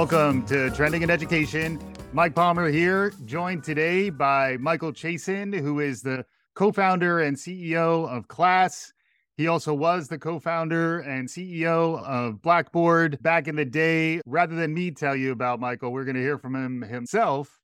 Welcome 0.00 0.46
to 0.46 0.70
Trending 0.70 1.02
in 1.02 1.10
Education. 1.10 1.78
Mike 2.14 2.34
Palmer 2.34 2.70
here, 2.70 3.12
joined 3.26 3.62
today 3.62 4.08
by 4.08 4.56
Michael 4.56 4.94
Chasen, 4.94 5.54
who 5.54 5.80
is 5.80 6.00
the 6.00 6.24
co 6.54 6.72
founder 6.72 7.20
and 7.20 7.36
CEO 7.36 8.08
of 8.08 8.26
Class. 8.26 8.94
He 9.36 9.46
also 9.46 9.74
was 9.74 10.08
the 10.08 10.16
co 10.16 10.38
founder 10.38 11.00
and 11.00 11.28
CEO 11.28 12.02
of 12.02 12.40
Blackboard 12.40 13.22
back 13.22 13.46
in 13.46 13.56
the 13.56 13.64
day. 13.66 14.22
Rather 14.24 14.54
than 14.54 14.72
me 14.72 14.90
tell 14.90 15.14
you 15.14 15.32
about 15.32 15.60
Michael, 15.60 15.92
we're 15.92 16.06
going 16.06 16.16
to 16.16 16.22
hear 16.22 16.38
from 16.38 16.54
him 16.54 16.80
himself. 16.80 17.60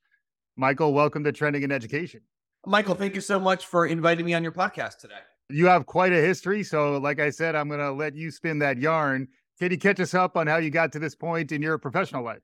Michael, 0.57 0.93
welcome 0.93 1.25
to 1.25 1.33
Trending 1.33 1.63
in 1.63 1.73
Education. 1.73 2.21
Michael, 2.67 2.95
thank 2.95 3.15
you 3.15 3.23
so 3.23 3.41
much 3.41 3.65
for 3.65 3.87
inviting 3.87 4.27
me 4.27 4.35
on 4.35 4.43
your 4.43 4.53
podcast 4.53 4.99
today. 4.99 5.15
You 5.49 5.69
have 5.69 5.87
quite 5.87 6.13
a 6.13 6.21
history. 6.21 6.65
So, 6.65 6.99
like 6.99 7.19
I 7.19 7.31
said, 7.31 7.55
I'm 7.55 7.69
going 7.69 7.81
to 7.81 7.93
let 7.93 8.15
you 8.15 8.31
spin 8.31 8.59
that 8.59 8.77
yarn. 8.77 9.27
Can 9.59 9.71
you 9.71 9.79
catch 9.79 10.01
us 10.01 10.13
up 10.13 10.37
on 10.37 10.47
how 10.47 10.59
you 10.59 10.71
got 10.71 10.93
to 10.93 10.99
this 10.99 11.15
point 11.15 11.51
in 11.51 11.63
your 11.63 11.79
professional 11.79 12.23
life? 12.23 12.43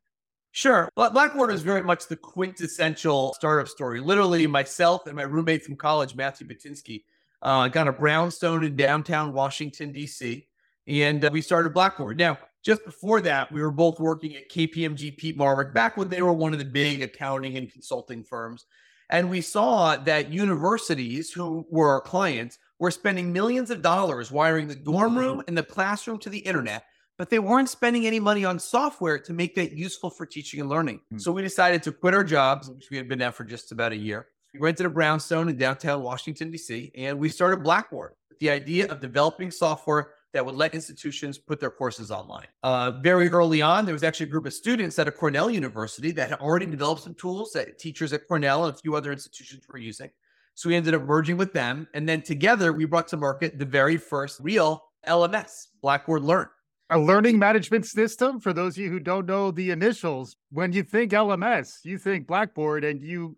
Sure. 0.52 0.88
Blackboard 0.96 1.52
is 1.52 1.62
very 1.62 1.82
much 1.82 2.06
the 2.06 2.16
quintessential 2.16 3.34
startup 3.34 3.68
story. 3.68 4.00
Literally, 4.00 4.46
myself 4.46 5.06
and 5.06 5.16
my 5.16 5.22
roommate 5.22 5.64
from 5.64 5.76
college, 5.76 6.14
Matthew 6.14 6.46
Pittinsky, 6.46 7.04
uh, 7.42 7.68
got 7.68 7.88
a 7.88 7.92
brownstone 7.92 8.64
in 8.64 8.76
downtown 8.76 9.32
Washington, 9.32 9.92
D.C., 9.92 10.46
and 10.86 11.24
uh, 11.24 11.30
we 11.32 11.40
started 11.40 11.72
Blackboard. 11.72 12.18
Now, 12.18 12.38
just 12.62 12.84
before 12.84 13.20
that, 13.22 13.50
we 13.52 13.62
were 13.62 13.70
both 13.70 13.98
working 13.98 14.36
at 14.36 14.50
KPMG 14.50 15.16
Peat 15.16 15.38
Marwick 15.38 15.72
back 15.72 15.96
when 15.96 16.08
they 16.08 16.22
were 16.22 16.32
one 16.32 16.52
of 16.52 16.58
the 16.58 16.64
big 16.64 17.02
accounting 17.02 17.56
and 17.56 17.72
consulting 17.72 18.22
firms. 18.22 18.66
And 19.10 19.28
we 19.28 19.40
saw 19.40 19.96
that 19.96 20.32
universities 20.32 21.32
who 21.32 21.66
were 21.70 21.90
our 21.90 22.00
clients 22.00 22.58
were 22.78 22.90
spending 22.90 23.32
millions 23.32 23.70
of 23.70 23.82
dollars 23.82 24.30
wiring 24.30 24.68
the 24.68 24.74
dorm 24.74 25.16
room 25.16 25.42
and 25.46 25.56
the 25.56 25.62
classroom 25.62 26.18
to 26.20 26.30
the 26.30 26.38
internet 26.38 26.84
but 27.18 27.30
they 27.30 27.38
weren't 27.38 27.68
spending 27.68 28.06
any 28.06 28.20
money 28.20 28.44
on 28.44 28.58
software 28.58 29.18
to 29.18 29.32
make 29.32 29.54
that 29.54 29.72
useful 29.72 30.10
for 30.10 30.26
teaching 30.26 30.60
and 30.60 30.68
learning. 30.68 30.98
Mm-hmm. 30.98 31.18
So 31.18 31.32
we 31.32 31.42
decided 31.42 31.82
to 31.84 31.92
quit 31.92 32.14
our 32.14 32.24
jobs, 32.24 32.70
which 32.70 32.88
we 32.90 32.96
had 32.96 33.08
been 33.08 33.22
at 33.22 33.34
for 33.34 33.44
just 33.44 33.72
about 33.72 33.92
a 33.92 33.96
year. 33.96 34.28
We 34.54 34.60
rented 34.60 34.86
a 34.86 34.90
brownstone 34.90 35.48
in 35.48 35.56
downtown 35.56 36.02
Washington, 36.02 36.50
D.C., 36.50 36.92
and 36.94 37.18
we 37.18 37.28
started 37.28 37.62
Blackboard 37.62 38.12
with 38.28 38.38
the 38.38 38.50
idea 38.50 38.86
of 38.88 39.00
developing 39.00 39.50
software 39.50 40.10
that 40.32 40.44
would 40.44 40.54
let 40.54 40.74
institutions 40.74 41.38
put 41.38 41.60
their 41.60 41.70
courses 41.70 42.10
online. 42.10 42.46
Uh, 42.62 42.92
very 43.02 43.28
early 43.28 43.60
on, 43.60 43.84
there 43.84 43.94
was 43.94 44.02
actually 44.02 44.26
a 44.26 44.30
group 44.30 44.46
of 44.46 44.52
students 44.52 44.98
at 44.98 45.06
a 45.06 45.12
Cornell 45.12 45.50
University 45.50 46.10
that 46.12 46.30
had 46.30 46.40
already 46.40 46.66
developed 46.66 47.02
some 47.02 47.14
tools 47.14 47.52
that 47.52 47.78
teachers 47.78 48.12
at 48.12 48.26
Cornell 48.26 48.64
and 48.64 48.74
a 48.74 48.78
few 48.78 48.94
other 48.94 49.12
institutions 49.12 49.64
were 49.68 49.78
using. 49.78 50.10
So 50.54 50.68
we 50.68 50.76
ended 50.76 50.94
up 50.94 51.02
merging 51.02 51.36
with 51.36 51.52
them. 51.52 51.86
And 51.94 52.08
then 52.08 52.22
together, 52.22 52.72
we 52.72 52.84
brought 52.84 53.08
to 53.08 53.16
market 53.16 53.58
the 53.58 53.64
very 53.64 53.96
first 53.96 54.40
real 54.40 54.82
LMS, 55.06 55.68
Blackboard 55.82 56.22
Learn 56.22 56.48
a 56.92 56.98
learning 56.98 57.38
management 57.38 57.86
system 57.86 58.38
for 58.38 58.52
those 58.52 58.76
of 58.76 58.84
you 58.84 58.90
who 58.90 59.00
don't 59.00 59.26
know 59.26 59.50
the 59.50 59.70
initials. 59.70 60.36
When 60.50 60.72
you 60.72 60.82
think 60.82 61.12
lms 61.12 61.78
you 61.84 61.98
think 61.98 62.26
blackboard 62.26 62.84
and 62.84 63.02
you 63.02 63.36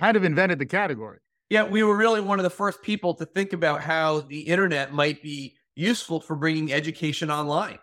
kind 0.00 0.16
of 0.16 0.24
invented 0.24 0.58
the 0.58 0.66
category. 0.66 1.18
Yeah 1.50 1.64
we 1.64 1.82
were 1.82 1.96
really 1.96 2.20
one 2.20 2.38
of 2.38 2.44
the 2.44 2.50
first 2.50 2.82
people 2.82 3.12
to 3.14 3.26
think 3.26 3.52
about 3.52 3.82
how 3.82 4.20
the 4.20 4.40
internet 4.40 4.92
might 4.92 5.22
be 5.22 5.56
useful 5.74 6.20
for 6.20 6.36
bringing 6.36 6.72
education 6.72 7.30
online. 7.30 7.78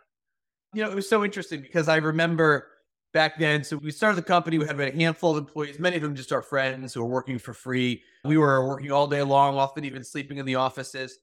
You 0.73 0.84
know 0.84 0.92
it 0.92 0.95
was 0.95 1.09
so 1.09 1.25
interesting 1.25 1.62
because 1.62 1.90
i 1.90 1.98
remember 1.98 2.68
back 3.12 3.38
then 3.38 3.62
so 3.66 3.75
we 3.75 3.92
started 3.92 4.16
the 4.16 4.22
company 4.22 4.58
we 4.58 4.66
had 4.66 4.75
about 4.75 4.94
a 4.94 4.96
handful 4.96 5.31
of 5.31 5.38
employees 5.38 5.78
many 5.78 5.98
of 5.98 6.02
them 6.02 6.16
just 6.16 6.31
our 6.31 6.42
friends 6.42 6.94
who 6.94 7.02
were 7.02 7.09
working 7.09 7.38
for 7.38 7.53
free. 7.53 8.02
We 8.23 8.38
were 8.38 8.66
working 8.66 8.92
all 8.92 9.08
day 9.08 9.22
long 9.22 9.58
often 9.58 9.84
even 9.84 10.06
sleeping 10.06 10.38
in 10.38 10.46
the 10.46 10.56
offices. 10.56 11.18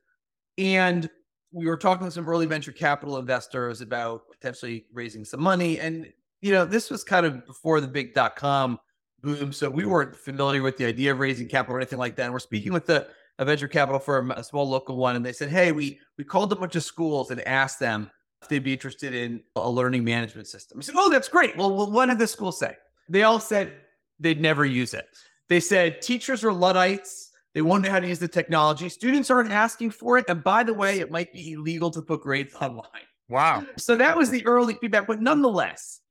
And 0.58 1.08
we 1.52 1.66
were 1.66 1.76
talking 1.76 2.06
to 2.06 2.10
some 2.10 2.28
early 2.28 2.46
venture 2.46 2.72
capital 2.72 3.18
investors 3.18 3.80
about 3.80 4.22
potentially 4.30 4.86
raising 4.92 5.24
some 5.24 5.40
money. 5.40 5.80
And, 5.80 6.12
you 6.40 6.52
know, 6.52 6.64
this 6.64 6.90
was 6.90 7.04
kind 7.04 7.24
of 7.24 7.46
before 7.46 7.80
the 7.80 7.88
big 7.88 8.14
dot 8.14 8.36
com 8.36 8.78
boom. 9.22 9.52
So 9.52 9.68
we 9.68 9.84
weren't 9.84 10.14
familiar 10.14 10.62
with 10.62 10.76
the 10.76 10.84
idea 10.86 11.12
of 11.12 11.18
raising 11.18 11.48
capital 11.48 11.76
or 11.76 11.78
anything 11.80 11.98
like 11.98 12.16
that. 12.16 12.24
And 12.24 12.32
we're 12.32 12.38
speaking 12.38 12.72
with 12.72 12.86
the, 12.86 13.08
a 13.38 13.44
venture 13.44 13.68
capital 13.68 13.98
firm, 13.98 14.30
a 14.30 14.44
small 14.44 14.68
local 14.68 14.96
one, 14.96 15.16
and 15.16 15.24
they 15.24 15.32
said, 15.32 15.48
Hey, 15.48 15.72
we, 15.72 15.98
we 16.16 16.24
called 16.24 16.52
a 16.52 16.56
bunch 16.56 16.76
of 16.76 16.84
schools 16.84 17.30
and 17.30 17.40
asked 17.46 17.80
them 17.80 18.10
if 18.42 18.48
they'd 18.48 18.62
be 18.62 18.72
interested 18.72 19.14
in 19.14 19.42
a 19.56 19.70
learning 19.70 20.04
management 20.04 20.46
system. 20.46 20.78
I 20.78 20.82
said, 20.82 20.94
Oh, 20.98 21.10
that's 21.10 21.28
great. 21.28 21.56
Well, 21.56 21.74
well 21.74 21.90
what 21.90 22.06
did 22.06 22.18
the 22.18 22.26
school 22.26 22.52
say? 22.52 22.76
They 23.08 23.22
all 23.22 23.40
said 23.40 23.72
they'd 24.20 24.40
never 24.40 24.64
use 24.64 24.94
it. 24.94 25.06
They 25.48 25.60
said 25.60 26.02
teachers 26.02 26.44
are 26.44 26.52
Luddites 26.52 27.27
they 27.58 27.62
won't 27.62 27.82
know 27.82 27.90
how 27.90 27.98
to 27.98 28.06
use 28.06 28.20
the 28.20 28.28
technology. 28.28 28.88
Students 28.88 29.32
aren't 29.32 29.50
asking 29.50 29.90
for 29.90 30.16
it. 30.16 30.26
And 30.28 30.44
by 30.44 30.62
the 30.62 30.72
way, 30.72 31.00
it 31.00 31.10
might 31.10 31.32
be 31.32 31.54
illegal 31.54 31.90
to 31.90 32.00
put 32.00 32.20
grades 32.20 32.54
online. 32.54 32.84
Wow. 33.28 33.66
So 33.76 33.96
that 33.96 34.16
was 34.16 34.30
the 34.30 34.46
early 34.46 34.74
feedback. 34.74 35.08
But 35.08 35.20
nonetheless, 35.20 36.02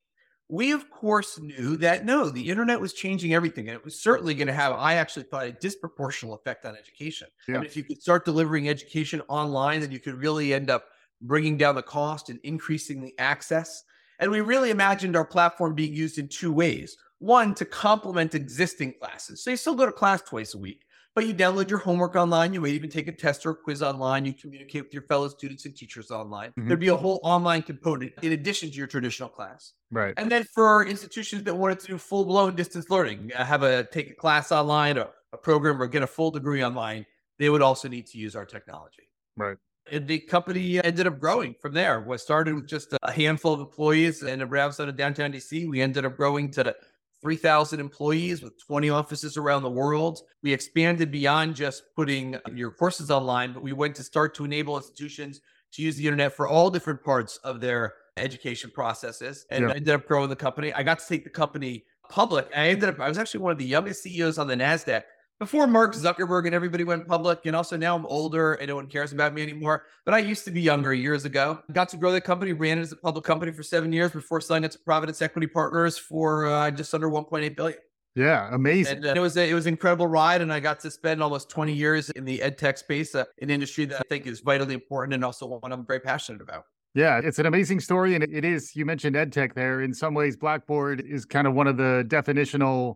we 0.49 0.73
of 0.73 0.89
course 0.89 1.39
knew 1.39 1.77
that 1.77 2.03
no, 2.03 2.29
the 2.29 2.49
internet 2.49 2.81
was 2.81 2.91
changing 2.91 3.33
everything. 3.33 3.69
And 3.69 3.77
it 3.77 3.85
was 3.85 3.97
certainly 3.97 4.33
going 4.33 4.49
to 4.49 4.53
have, 4.53 4.73
I 4.73 4.95
actually 4.95 5.23
thought, 5.23 5.47
a 5.47 5.53
disproportional 5.53 6.35
effect 6.35 6.65
on 6.65 6.75
education. 6.75 7.29
Yeah. 7.47 7.55
And 7.55 7.65
if 7.65 7.77
you 7.77 7.83
could 7.85 8.01
start 8.01 8.25
delivering 8.25 8.67
education 8.67 9.21
online, 9.29 9.79
then 9.79 9.91
you 9.93 10.01
could 10.01 10.15
really 10.15 10.53
end 10.53 10.69
up 10.69 10.83
bringing 11.21 11.55
down 11.55 11.75
the 11.75 11.81
cost 11.81 12.27
and 12.27 12.41
increasing 12.43 13.01
the 13.01 13.17
access. 13.19 13.85
And 14.19 14.29
we 14.29 14.41
really 14.41 14.69
imagined 14.69 15.15
our 15.15 15.23
platform 15.23 15.75
being 15.75 15.93
used 15.93 16.17
in 16.17 16.27
two 16.27 16.51
ways. 16.51 16.97
One, 17.19 17.55
to 17.55 17.63
complement 17.63 18.35
existing 18.35 18.95
classes. 18.99 19.41
So 19.41 19.51
you 19.51 19.55
still 19.55 19.75
go 19.75 19.85
to 19.85 19.93
class 19.93 20.21
twice 20.21 20.53
a 20.53 20.57
week, 20.57 20.83
but 21.17 21.25
you 21.25 21.33
download 21.33 21.67
your 21.67 21.79
homework 21.79 22.15
online. 22.15 22.53
You 22.53 22.61
may 22.61 22.69
even 22.69 22.91
take 22.91 23.07
a 23.07 23.11
test 23.11 23.43
or 23.43 23.49
a 23.49 23.55
quiz 23.55 23.81
online. 23.81 24.23
You 24.23 24.33
communicate 24.33 24.83
with 24.83 24.93
your 24.93 25.01
fellow 25.01 25.27
students 25.29 25.65
and 25.65 25.75
teachers 25.75 26.11
online. 26.11 26.51
Mm-hmm. 26.51 26.67
There'd 26.67 26.79
be 26.79 26.89
a 26.89 26.95
whole 26.95 27.19
online 27.23 27.63
component 27.63 28.13
in 28.21 28.33
addition 28.33 28.69
to 28.69 28.75
your 28.75 28.85
traditional 28.85 29.27
class. 29.27 29.73
Right. 29.89 30.13
And 30.17 30.31
then 30.31 30.43
for 30.43 30.85
institutions 30.85 31.41
that 31.45 31.55
wanted 31.55 31.79
to 31.79 31.87
do 31.87 31.97
full 31.97 32.23
blown 32.25 32.55
distance 32.55 32.91
learning, 32.91 33.31
uh, 33.35 33.43
have 33.43 33.63
a 33.63 33.85
take 33.85 34.11
a 34.11 34.13
class 34.13 34.51
online 34.51 34.99
or 34.99 35.09
a 35.33 35.37
program 35.37 35.81
or 35.81 35.87
get 35.87 36.03
a 36.03 36.07
full 36.07 36.29
degree 36.29 36.63
online, 36.63 37.03
they 37.39 37.49
would 37.49 37.63
also 37.63 37.87
need 37.87 38.05
to 38.09 38.19
use 38.19 38.35
our 38.35 38.45
technology. 38.45 39.09
Right. 39.35 39.57
And 39.91 40.07
the 40.07 40.19
company 40.19 40.83
ended 40.83 41.07
up 41.07 41.19
growing 41.19 41.55
from 41.59 41.73
there. 41.73 41.99
We 41.99 42.15
started 42.19 42.53
with 42.53 42.67
just 42.67 42.93
a 43.01 43.11
handful 43.11 43.55
of 43.55 43.59
employees 43.61 44.21
in 44.21 44.41
a 44.41 44.45
brownstone 44.45 44.89
in 44.89 44.95
downtown 44.95 45.31
DC. 45.31 45.67
We 45.67 45.81
ended 45.81 46.05
up 46.05 46.15
growing 46.15 46.51
to 46.51 46.63
the 46.63 46.75
3,000 47.21 47.79
employees 47.79 48.43
with 48.43 48.53
20 48.65 48.89
offices 48.89 49.37
around 49.37 49.63
the 49.63 49.69
world. 49.69 50.19
We 50.43 50.53
expanded 50.53 51.11
beyond 51.11 51.55
just 51.55 51.83
putting 51.95 52.37
your 52.53 52.71
courses 52.71 53.09
online, 53.09 53.53
but 53.53 53.63
we 53.63 53.73
went 53.73 53.95
to 53.95 54.03
start 54.03 54.35
to 54.35 54.45
enable 54.45 54.77
institutions 54.77 55.41
to 55.73 55.81
use 55.81 55.97
the 55.97 56.05
internet 56.05 56.33
for 56.33 56.47
all 56.47 56.69
different 56.69 57.03
parts 57.03 57.37
of 57.43 57.59
their 57.59 57.93
education 58.17 58.71
processes 58.73 59.45
and 59.51 59.63
yeah. 59.63 59.69
I 59.69 59.75
ended 59.75 59.93
up 59.93 60.07
growing 60.07 60.29
the 60.29 60.35
company. 60.35 60.73
I 60.73 60.83
got 60.83 60.99
to 60.99 61.07
take 61.07 61.23
the 61.23 61.29
company 61.29 61.85
public. 62.09 62.49
I 62.55 62.69
ended 62.69 62.89
up, 62.89 62.99
I 62.99 63.09
was 63.09 63.17
actually 63.17 63.41
one 63.41 63.51
of 63.51 63.57
the 63.57 63.65
youngest 63.65 64.03
CEOs 64.03 64.37
on 64.37 64.47
the 64.47 64.55
NASDAQ 64.55 65.03
before 65.39 65.67
Mark 65.67 65.93
Zuckerberg 65.93 66.45
and 66.45 66.55
everybody 66.55 66.83
went 66.83 67.07
public, 67.07 67.45
and 67.45 67.55
also 67.55 67.77
now 67.77 67.95
I'm 67.95 68.05
older 68.07 68.53
and 68.53 68.67
no 68.67 68.75
one 68.75 68.87
cares 68.87 69.11
about 69.11 69.33
me 69.33 69.43
anymore. 69.43 69.83
But 70.05 70.13
I 70.13 70.19
used 70.19 70.45
to 70.45 70.51
be 70.51 70.61
younger 70.61 70.93
years 70.93 71.25
ago. 71.25 71.59
Got 71.71 71.89
to 71.89 71.97
grow 71.97 72.11
the 72.11 72.21
company, 72.21 72.53
ran 72.53 72.79
it 72.79 72.81
as 72.81 72.91
a 72.91 72.95
public 72.95 73.23
company 73.23 73.51
for 73.51 73.63
seven 73.63 73.93
years 73.93 74.11
before 74.11 74.41
selling 74.41 74.63
it 74.63 74.71
to 74.71 74.79
Providence 74.79 75.21
Equity 75.21 75.47
Partners 75.47 75.97
for 75.97 76.47
uh, 76.47 76.71
just 76.71 76.93
under 76.93 77.09
1.8 77.09 77.55
billion. 77.55 77.79
Yeah, 78.15 78.49
amazing. 78.51 78.97
And, 78.97 79.05
uh, 79.05 79.13
it 79.15 79.19
was 79.19 79.37
a, 79.37 79.47
it 79.47 79.53
was 79.53 79.67
an 79.67 79.73
incredible 79.73 80.07
ride, 80.07 80.41
and 80.41 80.51
I 80.51 80.59
got 80.59 80.79
to 80.79 80.89
spend 80.89 81.21
almost 81.21 81.51
20 81.51 81.71
years 81.71 82.09
in 82.09 82.25
the 82.25 82.41
ed 82.41 82.57
tech 82.57 82.79
space, 82.79 83.13
uh, 83.13 83.25
an 83.41 83.51
industry 83.51 83.85
that 83.85 83.99
I 83.99 84.03
think 84.09 84.25
is 84.25 84.39
vitally 84.39 84.73
important 84.73 85.13
and 85.13 85.23
also 85.23 85.45
one 85.45 85.71
I'm 85.71 85.85
very 85.85 85.99
passionate 85.99 86.41
about. 86.41 86.63
Yeah, 86.95 87.21
it's 87.23 87.37
an 87.37 87.45
amazing 87.45 87.79
story, 87.79 88.15
and 88.15 88.23
it 88.23 88.43
is. 88.43 88.75
You 88.75 88.83
mentioned 88.87 89.15
ed 89.15 89.31
tech 89.31 89.53
there. 89.53 89.81
In 89.81 89.93
some 89.93 90.15
ways, 90.15 90.35
Blackboard 90.35 90.99
is 90.99 91.25
kind 91.25 91.45
of 91.45 91.53
one 91.53 91.67
of 91.67 91.77
the 91.77 92.03
definitional 92.07 92.95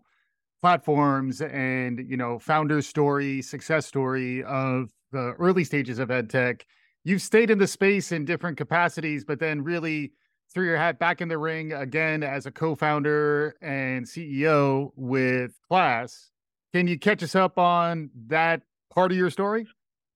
platforms 0.61 1.41
and 1.41 2.05
you 2.08 2.16
know 2.16 2.37
founder 2.37 2.81
story 2.81 3.41
success 3.41 3.85
story 3.85 4.43
of 4.43 4.91
the 5.11 5.34
early 5.40 5.63
stages 5.63 5.99
of 5.99 6.11
ed 6.11 6.29
tech. 6.29 6.66
You've 7.03 7.22
stayed 7.22 7.49
in 7.49 7.58
the 7.58 7.67
space 7.67 8.11
in 8.11 8.25
different 8.25 8.58
capacities 8.58 9.25
but 9.25 9.40
then 9.40 9.63
really 9.63 10.13
threw 10.53 10.66
your 10.66 10.78
hat 10.78 10.99
back 10.99 11.19
in 11.19 11.28
the 11.28 11.37
ring 11.37 11.73
again 11.73 12.23
as 12.23 12.46
a 12.46 12.52
co-founder 12.52 13.55
and 13.61 14.05
ceo 14.05 14.91
with 14.96 15.52
class. 15.67 16.29
Can 16.73 16.87
you 16.87 16.99
catch 16.99 17.23
us 17.23 17.35
up 17.35 17.58
on 17.58 18.09
that 18.28 18.61
part 18.93 19.11
of 19.11 19.17
your 19.17 19.29
story? 19.29 19.67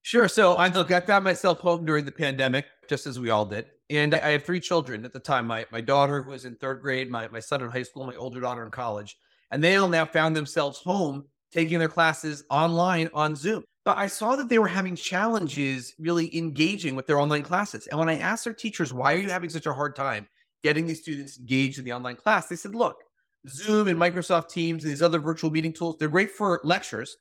Sure. 0.04 0.28
So 0.28 0.54
i 0.54 0.68
look 0.68 0.92
i 0.92 1.00
found 1.00 1.24
myself 1.24 1.60
home 1.60 1.86
during 1.86 2.06
the 2.06 2.12
pandemic 2.12 2.66
just 2.88 3.08
as 3.08 3.20
we 3.20 3.32
all 3.32 3.46
did 3.46 3.66
and 3.90 4.14
i 4.14 4.30
have 4.30 4.44
three 4.44 4.60
children 4.60 5.06
at 5.06 5.14
the 5.14 5.20
time. 5.20 5.48
My, 5.48 5.66
my 5.72 5.82
daughter 5.82 6.22
was 6.22 6.46
in 6.46 6.56
third 6.56 6.82
grade 6.84 7.10
my, 7.10 7.28
my 7.30 7.40
son 7.40 7.64
in 7.64 7.72
high 7.72 7.84
school 7.84 8.06
my 8.06 8.16
older 8.16 8.40
daughter 8.40 8.64
in 8.64 8.70
college 8.70 9.18
and 9.52 9.64
they 9.64 9.76
all 9.76 9.88
now 9.88 10.06
found 10.06 10.36
themselves 10.36 10.80
home 10.80 11.26
taking 11.52 11.80
their 11.80 11.88
classes 11.88 12.44
online 12.50 13.10
on 13.14 13.36
Zoom. 13.36 13.64
But 13.86 13.98
I 13.98 14.08
saw 14.08 14.36
that 14.36 14.50
they 14.50 14.60
were 14.60 14.68
having 14.68 14.96
challenges 14.96 15.94
really 16.00 16.36
engaging 16.36 16.96
with 16.96 17.06
their 17.06 17.20
online 17.20 17.44
classes. 17.44 17.88
And 17.88 18.00
when 18.00 18.10
I 18.10 18.18
asked 18.18 18.44
their 18.44 18.54
teachers, 18.54 18.92
why 18.92 19.14
are 19.14 19.18
you 19.18 19.30
having 19.30 19.50
such 19.50 19.68
a 19.68 19.74
hard 19.74 19.96
time 19.96 20.28
getting 20.64 20.88
these 20.88 21.02
students 21.02 21.38
engaged 21.38 21.78
in 21.78 21.86
the 21.86 21.94
online 21.94 22.16
class? 22.16 22.48
They 22.48 22.56
said, 22.56 22.74
look, 22.74 22.98
Zoom 23.48 23.88
and 23.88 24.00
Microsoft 24.00 24.50
Teams 24.50 24.84
and 24.84 24.92
these 24.92 25.04
other 25.04 25.20
virtual 25.20 25.52
meeting 25.52 25.72
tools, 25.72 25.98
they're 26.00 26.10
great 26.10 26.32
for 26.32 26.60
lectures 26.64 27.16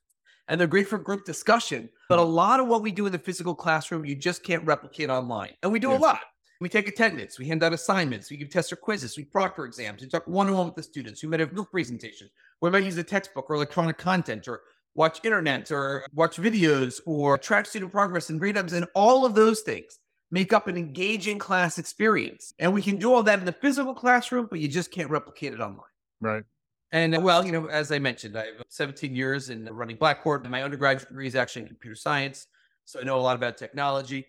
and 0.47 0.59
they're 0.59 0.67
great 0.67 0.87
for 0.87 0.97
group 0.97 1.23
discussion. 1.23 1.87
But 2.09 2.19
a 2.19 2.23
lot 2.23 2.59
of 2.59 2.67
what 2.67 2.81
we 2.81 2.91
do 2.91 3.05
in 3.05 3.11
the 3.11 3.19
physical 3.19 3.53
classroom, 3.53 4.03
you 4.03 4.15
just 4.15 4.43
can't 4.43 4.65
replicate 4.65 5.11
online. 5.11 5.53
And 5.61 5.71
we 5.71 5.79
do 5.79 5.91
a 5.91 5.93
lot. 5.93 6.21
We 6.65 6.69
take 6.69 6.87
attendance, 6.87 7.37
we 7.37 7.45
hand 7.45 7.61
out 7.61 7.73
assignments, 7.73 8.31
we 8.31 8.37
give 8.37 8.49
tests 8.49 8.73
or 8.73 8.75
quizzes, 8.75 9.15
we 9.15 9.23
proctor 9.23 9.65
exams, 9.65 10.01
we 10.01 10.07
talk 10.07 10.25
one 10.25 10.47
on 10.47 10.55
one 10.55 10.65
with 10.65 10.73
the 10.73 10.81
students. 10.81 11.21
We 11.21 11.29
might 11.29 11.39
have 11.39 11.53
group 11.53 11.69
presentations. 11.69 12.31
We 12.59 12.71
might 12.71 12.83
use 12.83 12.97
a 12.97 13.03
textbook 13.03 13.51
or 13.51 13.53
electronic 13.53 13.99
content 13.99 14.47
or 14.47 14.61
watch 14.95 15.19
internet 15.23 15.69
or 15.69 16.07
watch 16.15 16.37
videos 16.37 17.01
or 17.05 17.37
track 17.37 17.67
student 17.67 17.91
progress 17.91 18.31
and 18.31 18.39
grade 18.39 18.57
ups 18.57 18.73
and 18.73 18.87
all 18.95 19.27
of 19.27 19.35
those 19.35 19.61
things 19.61 19.99
make 20.31 20.53
up 20.53 20.67
an 20.67 20.75
engaging 20.75 21.37
class 21.37 21.77
experience. 21.77 22.55
And 22.57 22.73
we 22.73 22.81
can 22.81 22.97
do 22.97 23.13
all 23.13 23.21
that 23.21 23.37
in 23.37 23.45
the 23.45 23.51
physical 23.51 23.93
classroom, 23.93 24.47
but 24.49 24.59
you 24.59 24.67
just 24.67 24.89
can't 24.89 25.11
replicate 25.11 25.53
it 25.53 25.59
online. 25.59 25.85
Right. 26.19 26.43
And 26.91 27.15
uh, 27.15 27.21
well, 27.21 27.45
you 27.45 27.51
know, 27.51 27.67
as 27.67 27.91
I 27.91 27.99
mentioned, 27.99 28.35
I 28.35 28.45
have 28.45 28.55
17 28.69 29.15
years 29.15 29.51
in 29.51 29.65
running 29.65 29.97
Blackboard, 29.97 30.41
and 30.41 30.49
my 30.49 30.63
undergraduate 30.63 31.09
degree 31.09 31.27
is 31.27 31.35
actually 31.35 31.61
in 31.61 31.67
computer 31.67 31.93
science. 31.93 32.47
So 32.85 32.99
I 32.99 33.03
know 33.03 33.19
a 33.19 33.21
lot 33.21 33.35
about 33.35 33.55
technology. 33.55 34.25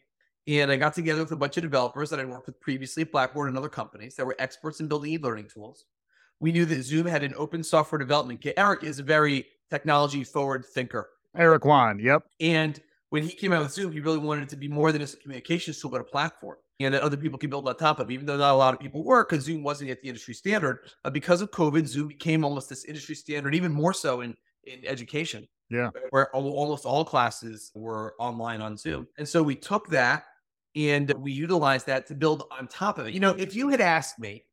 And 0.49 0.71
I 0.71 0.77
got 0.77 0.95
together 0.95 1.21
with 1.21 1.33
a 1.33 1.37
bunch 1.37 1.57
of 1.57 1.63
developers 1.63 2.11
that 2.11 2.21
I 2.21 2.25
worked 2.25 2.47
with 2.47 2.61
previously 2.61 3.03
at 3.03 3.11
Blackboard 3.11 3.49
and 3.49 3.59
other 3.59 3.69
companies 3.69 4.15
that 4.17 4.25
were 4.25 4.37
experts 4.39 4.81
in 4.81 4.87
building 4.87 5.13
e-learning 5.13 5.49
tools. 5.53 5.87
We 6.39 6.53
knew 6.53 6.65
that 6.67 6.83
Zoom 6.83 7.07
had 7.07 7.25
an 7.25 7.35
open 7.37 7.65
software 7.65 7.99
development 7.99 8.41
kit. 8.41 8.55
Eric 8.57 8.85
is 8.85 8.99
a 8.99 9.03
very 9.03 9.47
technology 9.71 10.23
forward 10.23 10.65
thinker. 10.65 11.09
Eric 11.37 11.65
Yuan, 11.65 11.99
yep. 11.99 12.23
And 12.41 12.81
when 13.11 13.23
he 13.23 13.31
came 13.35 13.53
out 13.53 13.63
with 13.63 13.73
Zoom, 13.73 13.91
he 13.91 14.01
really 14.01 14.19
wanted 14.19 14.45
it 14.45 14.49
to 14.51 14.57
be 14.57 14.69
more 14.69 14.93
than 14.93 15.01
just 15.01 15.15
a 15.15 15.17
communications 15.19 15.81
tool, 15.81 15.91
but 15.91 16.01
a 16.01 16.05
platform 16.05 16.57
and 16.79 16.93
that 16.95 17.03
other 17.03 17.17
people 17.17 17.39
can 17.39 17.51
build 17.51 17.67
on 17.67 17.77
top 17.77 17.99
of, 18.01 18.11
even 18.11 18.27
though 18.27 18.37
not 18.37 18.53
a 18.53 18.57
lot 18.57 18.75
of 18.75 18.81
people 18.81 19.03
were, 19.03 19.25
because 19.25 19.45
Zoom 19.45 19.63
wasn't 19.63 19.89
yet 19.89 20.03
the 20.03 20.09
industry 20.09 20.35
standard. 20.35 20.81
Uh, 21.05 21.11
because 21.11 21.41
of 21.41 21.51
COVID, 21.51 21.87
Zoom 21.87 22.09
became 22.09 22.45
almost 22.45 22.69
this 22.69 22.85
industry 22.85 23.15
standard, 23.15 23.55
even 23.55 23.73
more 23.73 23.95
so 23.95 24.21
in, 24.21 24.37
in 24.65 24.85
education. 24.85 25.49
Yeah. 25.71 25.91
Where 26.11 26.35
almost 26.35 26.85
all 26.85 27.05
classes 27.05 27.73
were 27.75 28.15
online 28.19 28.61
on 28.61 28.77
Zoom. 28.77 29.09
And 29.19 29.27
so 29.27 29.43
we 29.43 29.57
took 29.57 29.89
that 29.89 30.25
and 30.77 31.13
we 31.19 31.33
utilized 31.33 31.87
that 31.87 32.07
to 32.07 32.15
build 32.15 32.45
on 32.51 32.69
top 32.69 32.99
of 32.99 33.07
it. 33.07 33.15
You 33.15 33.21
know, 33.21 33.31
if 33.31 33.57
you 33.57 33.71
had 33.71 33.81
asked 33.81 34.19
me 34.19 34.45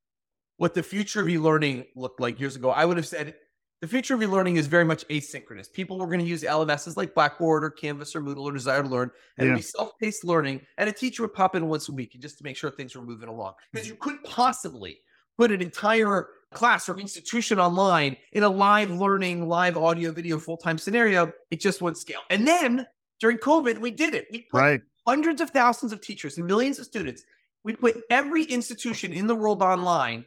what 0.58 0.74
the 0.74 0.84
future 0.84 1.22
of 1.22 1.30
e 1.30 1.38
learning 1.38 1.86
looked 1.96 2.20
like 2.20 2.40
years 2.40 2.56
ago, 2.56 2.72
I 2.72 2.86
would 2.86 2.98
have 2.98 3.08
said 3.08 3.36
the 3.84 3.90
future 3.90 4.14
of 4.14 4.24
e-learning 4.24 4.56
is 4.56 4.66
very 4.66 4.86
much 4.86 5.06
asynchronous. 5.10 5.70
People 5.70 6.00
were 6.00 6.06
going 6.06 6.22
to 6.22 6.26
use 6.26 6.42
LMSs 6.42 6.96
like 6.96 7.14
Blackboard 7.14 7.66
or 7.66 7.70
Canvas 7.70 8.16
or 8.16 8.22
Moodle 8.22 8.46
or 8.46 8.54
Desire 8.54 8.82
to 8.82 8.88
Learn, 8.88 9.12
and 9.38 9.46
yeah. 9.46 9.52
it'd 9.52 9.58
be 9.58 9.62
self-paced 9.62 10.24
learning. 10.24 10.62
And 10.78 10.88
a 10.88 10.94
teacher 10.94 11.22
would 11.24 11.34
pop 11.34 11.54
in 11.54 11.68
once 11.68 11.90
a 11.90 11.92
week 11.92 12.16
just 12.18 12.38
to 12.38 12.46
make 12.46 12.56
sure 12.56 12.72
things 12.72 12.96
were 12.96 13.02
moving 13.02 13.28
along. 13.28 13.56
Because 13.74 13.90
you 13.90 13.96
couldn't 13.96 14.24
possibly 14.24 15.00
put 15.38 15.52
an 15.52 15.62
entire 15.62 16.30
class 16.54 16.88
or 16.88 16.98
institution 16.98 17.60
online 17.60 18.16
in 18.32 18.44
a 18.44 18.50
live 18.50 18.90
learning, 18.90 19.50
live 19.50 19.76
audio, 19.76 20.14
video, 20.14 20.40
full-time 20.40 20.78
scenario. 20.78 21.34
It 21.52 21.60
just 21.60 21.82
wouldn't 21.82 21.98
scale. 21.98 22.22
And 22.30 22.48
then 22.48 22.88
during 23.20 23.38
COVID, 23.38 23.80
we 23.80 23.92
did 23.92 24.16
it. 24.16 24.28
We 24.32 24.44
put 24.50 24.62
right. 24.62 24.82
Hundreds 25.06 25.42
of 25.42 25.50
thousands 25.50 25.92
of 25.92 26.02
teachers 26.02 26.38
and 26.38 26.48
millions 26.48 26.80
of 26.80 26.86
students. 26.86 27.24
We 27.64 27.76
put 27.76 28.02
every 28.10 28.44
institution 28.44 29.14
in 29.14 29.28
the 29.28 29.36
world 29.36 29.62
online 29.62 30.26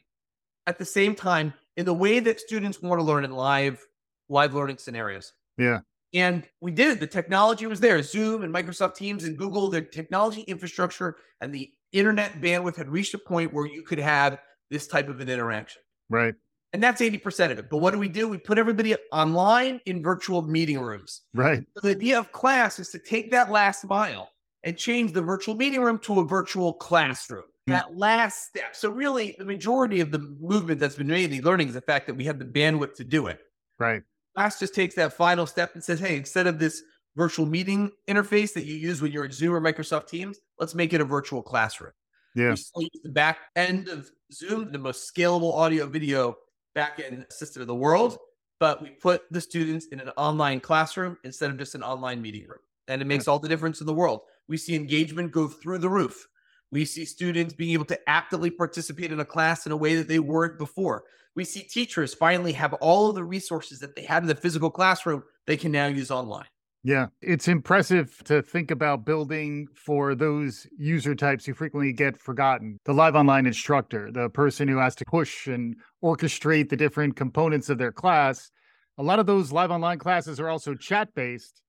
at 0.66 0.78
the 0.78 0.84
same 0.84 1.14
time 1.14 1.52
in 1.76 1.84
the 1.84 1.94
way 1.94 2.20
that 2.20 2.40
students 2.40 2.80
want 2.80 2.98
to 2.98 3.04
learn 3.04 3.24
in 3.24 3.32
live 3.32 3.84
live 4.28 4.54
learning 4.54 4.78
scenarios. 4.78 5.32
Yeah. 5.58 5.80
And 6.14 6.48
we 6.60 6.70
did 6.70 6.92
it. 6.92 7.00
The 7.00 7.06
technology 7.06 7.66
was 7.66 7.80
there. 7.80 8.02
Zoom 8.02 8.42
and 8.42 8.54
Microsoft 8.54 8.94
Teams 8.94 9.24
and 9.24 9.36
Google, 9.36 9.68
the 9.68 9.82
technology 9.82 10.42
infrastructure 10.42 11.16
and 11.40 11.54
the 11.54 11.70
internet 11.92 12.40
bandwidth 12.40 12.76
had 12.76 12.88
reached 12.88 13.14
a 13.14 13.18
point 13.18 13.52
where 13.52 13.66
you 13.66 13.82
could 13.82 13.98
have 13.98 14.38
this 14.70 14.86
type 14.86 15.08
of 15.08 15.20
an 15.20 15.28
interaction. 15.28 15.82
Right. 16.08 16.34
And 16.72 16.82
that's 16.82 17.00
80% 17.00 17.52
of 17.52 17.58
it. 17.58 17.70
But 17.70 17.78
what 17.78 17.92
do 17.92 17.98
we 17.98 18.08
do? 18.08 18.28
We 18.28 18.38
put 18.38 18.58
everybody 18.58 18.96
online 19.12 19.80
in 19.86 20.02
virtual 20.02 20.42
meeting 20.42 20.78
rooms. 20.80 21.22
Right. 21.34 21.64
So 21.76 21.80
the 21.88 21.90
idea 21.90 22.18
of 22.18 22.32
class 22.32 22.78
is 22.78 22.90
to 22.90 22.98
take 22.98 23.30
that 23.30 23.50
last 23.50 23.84
mile 23.84 24.30
and 24.66 24.76
change 24.76 25.12
the 25.12 25.22
virtual 25.22 25.54
meeting 25.54 25.80
room 25.80 25.98
to 26.00 26.20
a 26.20 26.24
virtual 26.24 26.74
classroom 26.74 27.44
hmm. 27.66 27.72
that 27.72 27.96
last 27.96 28.48
step. 28.48 28.74
So 28.74 28.90
really, 28.90 29.36
the 29.38 29.44
majority 29.44 30.00
of 30.00 30.10
the 30.10 30.18
movement 30.18 30.80
that's 30.80 30.96
been 30.96 31.06
made 31.06 31.32
in 31.32 31.42
learning 31.42 31.68
is 31.68 31.74
the 31.74 31.80
fact 31.80 32.06
that 32.08 32.14
we 32.14 32.24
have 32.24 32.38
the 32.38 32.44
bandwidth 32.44 32.94
to 32.96 33.04
do 33.04 33.28
it. 33.28 33.38
Right. 33.78 34.02
Class 34.34 34.58
just 34.58 34.74
takes 34.74 34.96
that 34.96 35.14
final 35.14 35.46
step 35.46 35.74
and 35.74 35.82
says, 35.82 36.00
hey, 36.00 36.16
instead 36.16 36.46
of 36.46 36.58
this 36.58 36.82
virtual 37.14 37.46
meeting 37.46 37.92
interface 38.08 38.52
that 38.52 38.64
you 38.64 38.74
use 38.74 39.00
when 39.00 39.12
you're 39.12 39.24
in 39.24 39.32
Zoom 39.32 39.54
or 39.54 39.60
Microsoft 39.60 40.08
Teams, 40.08 40.38
let's 40.58 40.74
make 40.74 40.92
it 40.92 41.00
a 41.00 41.04
virtual 41.04 41.42
classroom. 41.42 41.92
Yeah. 42.34 42.50
We 42.50 42.56
still 42.56 42.82
use 42.82 43.00
the 43.02 43.10
back 43.10 43.38
end 43.54 43.88
of 43.88 44.10
Zoom, 44.32 44.72
the 44.72 44.78
most 44.78 45.14
scalable 45.14 45.54
audio 45.54 45.86
video 45.86 46.36
backend 46.76 47.32
system 47.32 47.62
in 47.62 47.68
the 47.68 47.74
world, 47.74 48.18
but 48.58 48.82
we 48.82 48.90
put 48.90 49.22
the 49.30 49.40
students 49.40 49.86
in 49.86 50.00
an 50.00 50.10
online 50.18 50.60
classroom 50.60 51.16
instead 51.24 51.50
of 51.50 51.56
just 51.56 51.74
an 51.74 51.82
online 51.82 52.20
meeting 52.20 52.42
room. 52.46 52.58
And 52.88 53.00
it 53.00 53.06
makes 53.06 53.26
all 53.26 53.38
the 53.38 53.48
difference 53.48 53.80
in 53.80 53.86
the 53.86 53.94
world. 53.94 54.20
We 54.48 54.56
see 54.56 54.74
engagement 54.74 55.32
go 55.32 55.48
through 55.48 55.78
the 55.78 55.88
roof. 55.88 56.26
We 56.72 56.84
see 56.84 57.04
students 57.04 57.54
being 57.54 57.72
able 57.72 57.84
to 57.86 58.08
actively 58.08 58.50
participate 58.50 59.12
in 59.12 59.20
a 59.20 59.24
class 59.24 59.66
in 59.66 59.72
a 59.72 59.76
way 59.76 59.96
that 59.96 60.08
they 60.08 60.18
weren't 60.18 60.58
before. 60.58 61.04
We 61.34 61.44
see 61.44 61.62
teachers 61.62 62.14
finally 62.14 62.52
have 62.52 62.72
all 62.74 63.08
of 63.08 63.14
the 63.14 63.24
resources 63.24 63.78
that 63.80 63.94
they 63.94 64.02
had 64.02 64.22
in 64.22 64.28
the 64.28 64.34
physical 64.34 64.70
classroom 64.70 65.22
they 65.46 65.56
can 65.56 65.70
now 65.70 65.86
use 65.86 66.10
online. 66.10 66.46
Yeah, 66.82 67.06
it's 67.20 67.48
impressive 67.48 68.22
to 68.26 68.42
think 68.42 68.70
about 68.70 69.04
building 69.04 69.66
for 69.74 70.14
those 70.14 70.68
user 70.78 71.16
types 71.16 71.44
who 71.44 71.52
frequently 71.52 71.92
get 71.92 72.16
forgotten. 72.16 72.78
The 72.84 72.94
live 72.94 73.16
online 73.16 73.46
instructor, 73.46 74.12
the 74.12 74.30
person 74.30 74.68
who 74.68 74.78
has 74.78 74.94
to 74.96 75.04
push 75.04 75.48
and 75.48 75.74
orchestrate 76.02 76.68
the 76.68 76.76
different 76.76 77.16
components 77.16 77.70
of 77.70 77.78
their 77.78 77.90
class. 77.90 78.52
A 78.98 79.02
lot 79.02 79.18
of 79.18 79.26
those 79.26 79.50
live 79.50 79.72
online 79.72 79.98
classes 79.98 80.38
are 80.38 80.48
also 80.48 80.74
chat 80.74 81.12
based. 81.14 81.60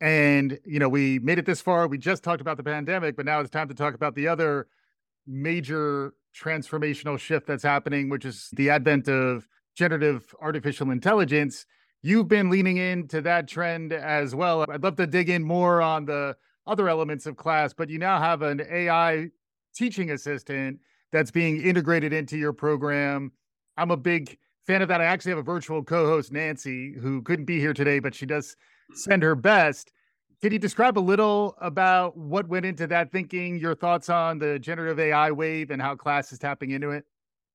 And, 0.00 0.58
you 0.64 0.78
know, 0.78 0.88
we 0.88 1.18
made 1.20 1.38
it 1.38 1.46
this 1.46 1.60
far. 1.60 1.86
We 1.86 1.98
just 1.98 2.22
talked 2.22 2.40
about 2.40 2.56
the 2.56 2.64
pandemic, 2.64 3.16
but 3.16 3.24
now 3.24 3.40
it's 3.40 3.50
time 3.50 3.68
to 3.68 3.74
talk 3.74 3.94
about 3.94 4.14
the 4.14 4.28
other 4.28 4.66
major 5.26 6.14
transformational 6.36 7.18
shift 7.18 7.46
that's 7.46 7.62
happening, 7.62 8.08
which 8.08 8.24
is 8.24 8.48
the 8.52 8.70
advent 8.70 9.08
of 9.08 9.48
generative 9.74 10.34
artificial 10.40 10.90
intelligence. 10.90 11.66
You've 12.02 12.28
been 12.28 12.50
leaning 12.50 12.76
into 12.76 13.22
that 13.22 13.48
trend 13.48 13.92
as 13.92 14.34
well. 14.34 14.64
I'd 14.68 14.82
love 14.82 14.96
to 14.96 15.06
dig 15.06 15.30
in 15.30 15.42
more 15.42 15.80
on 15.80 16.04
the 16.04 16.36
other 16.66 16.88
elements 16.88 17.26
of 17.26 17.36
class, 17.36 17.72
but 17.72 17.88
you 17.88 17.98
now 17.98 18.20
have 18.20 18.42
an 18.42 18.62
AI 18.70 19.28
teaching 19.74 20.10
assistant 20.10 20.80
that's 21.12 21.30
being 21.30 21.62
integrated 21.62 22.12
into 22.12 22.36
your 22.36 22.52
program. 22.52 23.32
I'm 23.76 23.90
a 23.90 23.96
big 23.96 24.38
fan 24.66 24.82
of 24.82 24.88
that. 24.88 25.00
I 25.00 25.04
actually 25.04 25.30
have 25.30 25.38
a 25.38 25.42
virtual 25.42 25.82
co 25.82 26.06
host, 26.06 26.32
Nancy, 26.32 26.94
who 26.94 27.22
couldn't 27.22 27.44
be 27.44 27.58
here 27.58 27.74
today, 27.74 27.98
but 27.98 28.14
she 28.14 28.26
does 28.26 28.56
send 28.92 29.22
her 29.22 29.34
best. 29.34 29.92
Can 30.42 30.52
you 30.52 30.58
describe 30.58 30.98
a 30.98 31.00
little 31.00 31.56
about 31.60 32.16
what 32.16 32.48
went 32.48 32.66
into 32.66 32.86
that 32.88 33.10
thinking, 33.10 33.58
your 33.58 33.74
thoughts 33.74 34.10
on 34.10 34.38
the 34.38 34.58
generative 34.58 35.00
AI 35.00 35.30
wave 35.30 35.70
and 35.70 35.80
how 35.80 35.96
class 35.96 36.32
is 36.32 36.38
tapping 36.38 36.70
into 36.70 36.90
it? 36.90 37.04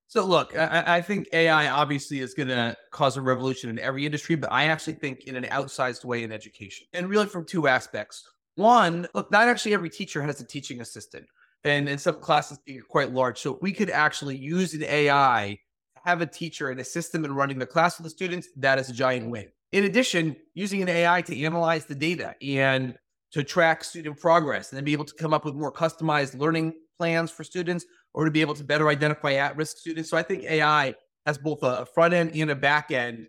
So, 0.08 0.26
look, 0.26 0.58
I, 0.58 0.96
I 0.98 1.02
think 1.02 1.28
AI 1.34 1.70
obviously 1.70 2.20
is 2.20 2.34
going 2.34 2.48
to 2.48 2.76
cause 2.90 3.16
a 3.16 3.22
revolution 3.22 3.70
in 3.70 3.78
every 3.78 4.08
industry, 4.08 4.36
but 4.36 4.52
I 4.52 4.64
actually 4.64 4.94
think 4.94 5.26
in 5.26 5.36
an 5.36 5.44
outsized 5.44 6.04
way 6.04 6.24
in 6.24 6.32
education. 6.32 6.88
And 6.94 7.08
really 7.08 7.28
from 7.28 7.46
two 7.46 7.68
aspects. 7.68 8.24
One, 8.56 9.08
look, 9.14 9.30
not 9.30 9.48
actually 9.48 9.76
every 9.76 9.92
teacher 9.92 10.24
has 10.24 10.42
a 10.42 10.48
teaching 10.48 10.82
assistant, 10.82 11.28
and 11.64 11.88
in 11.88 12.00
some 12.00 12.20
classes, 12.20 12.58
are 12.68 12.82
quite 12.90 13.14
large. 13.14 13.38
So, 13.38 13.60
we 13.62 13.72
could 13.72 13.92
actually 13.92 14.36
use 14.36 14.74
an 14.74 14.84
AI, 14.84 15.60
have 16.04 16.22
a 16.22 16.26
teacher 16.26 16.70
and 16.70 16.80
a 16.80 16.84
system 16.84 17.24
in 17.24 17.36
running 17.36 17.60
the 17.60 17.68
class 17.68 18.00
with 18.00 18.06
the 18.06 18.10
students. 18.10 18.48
That 18.56 18.80
is 18.80 18.90
a 18.90 18.94
giant 18.94 19.30
win. 19.30 19.50
In 19.72 19.84
addition, 19.84 20.36
using 20.56 20.82
an 20.82 20.90
AI 20.90 21.22
to 21.24 21.44
analyze 21.44 21.86
the 21.86 21.96
data 21.96 22.36
and 22.42 22.98
to 23.32 23.44
track 23.44 23.84
student 23.84 24.20
progress 24.20 24.72
and 24.72 24.78
then 24.78 24.84
be 24.84 24.94
able 24.94 25.06
to 25.06 25.14
come 25.14 25.34
up 25.34 25.46
with 25.46 25.54
more 25.54 25.72
customized 25.72 26.40
learning 26.40 26.74
plans 26.98 27.30
for 27.30 27.44
students 27.44 27.86
or 28.14 28.26
to 28.26 28.32
be 28.32 28.42
able 28.42 28.56
to 28.56 28.64
better 28.64 28.90
identify 28.90 29.34
at 29.34 29.56
risk 29.56 29.78
students. 29.78 30.10
So 30.10 30.18
I 30.18 30.24
think 30.24 30.44
AI 30.44 30.96
has 31.28 31.38
both 31.38 31.62
a 31.62 31.86
front 31.86 32.14
end 32.16 32.32
and 32.34 32.50
a 32.50 32.56
back 32.56 32.90
end 32.90 33.28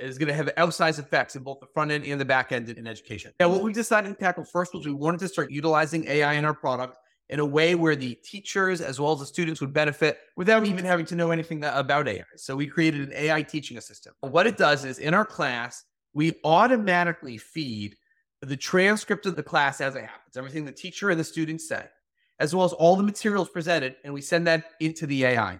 is 0.00 0.16
going 0.16 0.28
to 0.28 0.34
have 0.34 0.46
outsized 0.56 0.98
effects 0.98 1.36
in 1.36 1.42
both 1.42 1.60
the 1.60 1.66
front 1.66 1.90
end 1.90 2.04
and 2.06 2.18
the 2.18 2.24
back 2.24 2.50
end 2.50 2.70
in 2.70 2.86
education. 2.86 3.32
Now, 3.38 3.50
what 3.50 3.62
we 3.62 3.74
decided 3.74 4.08
to 4.08 4.14
tackle 4.14 4.44
first 4.44 4.72
was 4.72 4.86
we 4.86 4.94
wanted 4.94 5.20
to 5.20 5.28
start 5.28 5.50
utilizing 5.50 6.08
AI 6.08 6.32
in 6.32 6.46
our 6.46 6.54
product 6.54 6.96
in 7.32 7.40
a 7.40 7.46
way 7.46 7.74
where 7.74 7.96
the 7.96 8.14
teachers 8.16 8.82
as 8.82 9.00
well 9.00 9.12
as 9.12 9.20
the 9.20 9.26
students 9.26 9.62
would 9.62 9.72
benefit 9.72 10.18
without 10.36 10.66
even 10.66 10.84
having 10.84 11.06
to 11.06 11.14
know 11.14 11.30
anything 11.30 11.64
about 11.64 12.06
AI. 12.06 12.22
So 12.36 12.54
we 12.54 12.66
created 12.66 13.08
an 13.08 13.14
AI 13.14 13.40
teaching 13.40 13.78
assistant. 13.78 14.14
What 14.20 14.46
it 14.46 14.58
does 14.58 14.84
is 14.84 14.98
in 14.98 15.14
our 15.14 15.24
class, 15.24 15.82
we 16.12 16.34
automatically 16.44 17.38
feed 17.38 17.96
the 18.42 18.56
transcript 18.56 19.24
of 19.24 19.34
the 19.34 19.42
class 19.42 19.80
as 19.80 19.94
it 19.94 20.02
happens, 20.02 20.36
everything 20.36 20.66
the 20.66 20.72
teacher 20.72 21.08
and 21.08 21.18
the 21.18 21.24
students 21.24 21.66
say, 21.66 21.86
as 22.38 22.54
well 22.54 22.66
as 22.66 22.74
all 22.74 22.96
the 22.96 23.02
materials 23.02 23.48
presented, 23.48 23.96
and 24.04 24.12
we 24.12 24.20
send 24.20 24.46
that 24.46 24.64
into 24.80 25.06
the 25.06 25.24
AI. 25.24 25.58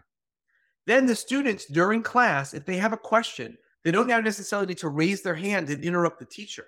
Then 0.86 1.06
the 1.06 1.16
students 1.16 1.64
during 1.64 2.02
class, 2.02 2.52
if 2.52 2.66
they 2.66 2.76
have 2.76 2.92
a 2.92 2.98
question, 2.98 3.56
they 3.82 3.92
don't 3.92 4.10
have 4.10 4.24
necessarily 4.24 4.66
need 4.66 4.78
to 4.78 4.90
raise 4.90 5.22
their 5.22 5.34
hand 5.34 5.70
and 5.70 5.82
interrupt 5.82 6.18
the 6.18 6.26
teacher 6.26 6.66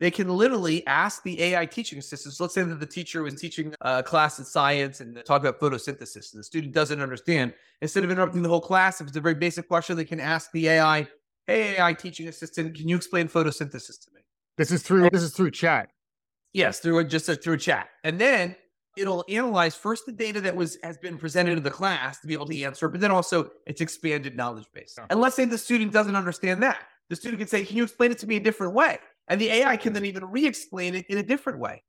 they 0.00 0.10
can 0.10 0.28
literally 0.28 0.86
ask 0.86 1.22
the 1.22 1.42
AI 1.42 1.66
teaching 1.66 1.98
assistants. 1.98 2.40
Let's 2.40 2.54
say 2.54 2.62
that 2.62 2.78
the 2.78 2.86
teacher 2.86 3.22
was 3.22 3.34
teaching 3.34 3.74
a 3.80 4.02
class 4.02 4.38
in 4.38 4.44
science 4.44 5.00
and 5.00 5.20
talk 5.24 5.42
about 5.42 5.58
photosynthesis, 5.58 6.32
and 6.32 6.40
the 6.40 6.44
student 6.44 6.72
doesn't 6.72 7.00
understand. 7.00 7.52
Instead 7.82 8.04
of 8.04 8.10
interrupting 8.10 8.42
the 8.42 8.48
whole 8.48 8.60
class, 8.60 9.00
if 9.00 9.08
it's 9.08 9.16
a 9.16 9.20
very 9.20 9.34
basic 9.34 9.66
question, 9.66 9.96
they 9.96 10.04
can 10.04 10.20
ask 10.20 10.52
the 10.52 10.68
AI, 10.68 11.08
"Hey, 11.46 11.76
AI 11.76 11.92
teaching 11.94 12.28
assistant, 12.28 12.76
can 12.76 12.88
you 12.88 12.96
explain 12.96 13.28
photosynthesis 13.28 14.00
to 14.04 14.10
me?" 14.14 14.20
This 14.56 14.70
is 14.70 14.82
through 14.82 15.10
this 15.10 15.22
is 15.22 15.32
through 15.32 15.50
chat. 15.50 15.90
Yes, 16.52 16.80
through 16.80 17.04
just 17.08 17.28
a, 17.28 17.36
through 17.36 17.58
chat, 17.58 17.88
and 18.04 18.20
then 18.20 18.56
it'll 18.96 19.24
analyze 19.28 19.74
first 19.74 20.06
the 20.06 20.12
data 20.12 20.40
that 20.40 20.54
was 20.54 20.78
has 20.82 20.96
been 20.98 21.18
presented 21.18 21.56
to 21.56 21.60
the 21.60 21.70
class 21.70 22.20
to 22.20 22.26
be 22.26 22.34
able 22.34 22.46
to 22.46 22.62
answer, 22.62 22.88
but 22.88 23.00
then 23.00 23.10
also 23.10 23.50
its 23.66 23.80
expanded 23.80 24.36
knowledge 24.36 24.66
base. 24.72 24.96
And 25.10 25.20
let's 25.20 25.36
say 25.36 25.44
the 25.44 25.58
student 25.58 25.92
doesn't 25.92 26.16
understand 26.16 26.62
that. 26.62 26.78
The 27.08 27.16
student 27.16 27.38
can 27.38 27.48
say, 27.48 27.64
Can 27.64 27.76
you 27.76 27.84
explain 27.84 28.10
it 28.10 28.18
to 28.18 28.26
me 28.26 28.36
a 28.36 28.40
different 28.40 28.74
way? 28.74 28.98
And 29.28 29.40
the 29.40 29.50
AI 29.50 29.76
can 29.76 29.92
then 29.92 30.04
even 30.04 30.24
re 30.24 30.46
explain 30.46 30.94
it 30.94 31.06
in 31.08 31.18
a 31.18 31.22
different 31.22 31.58
way. 31.58 31.82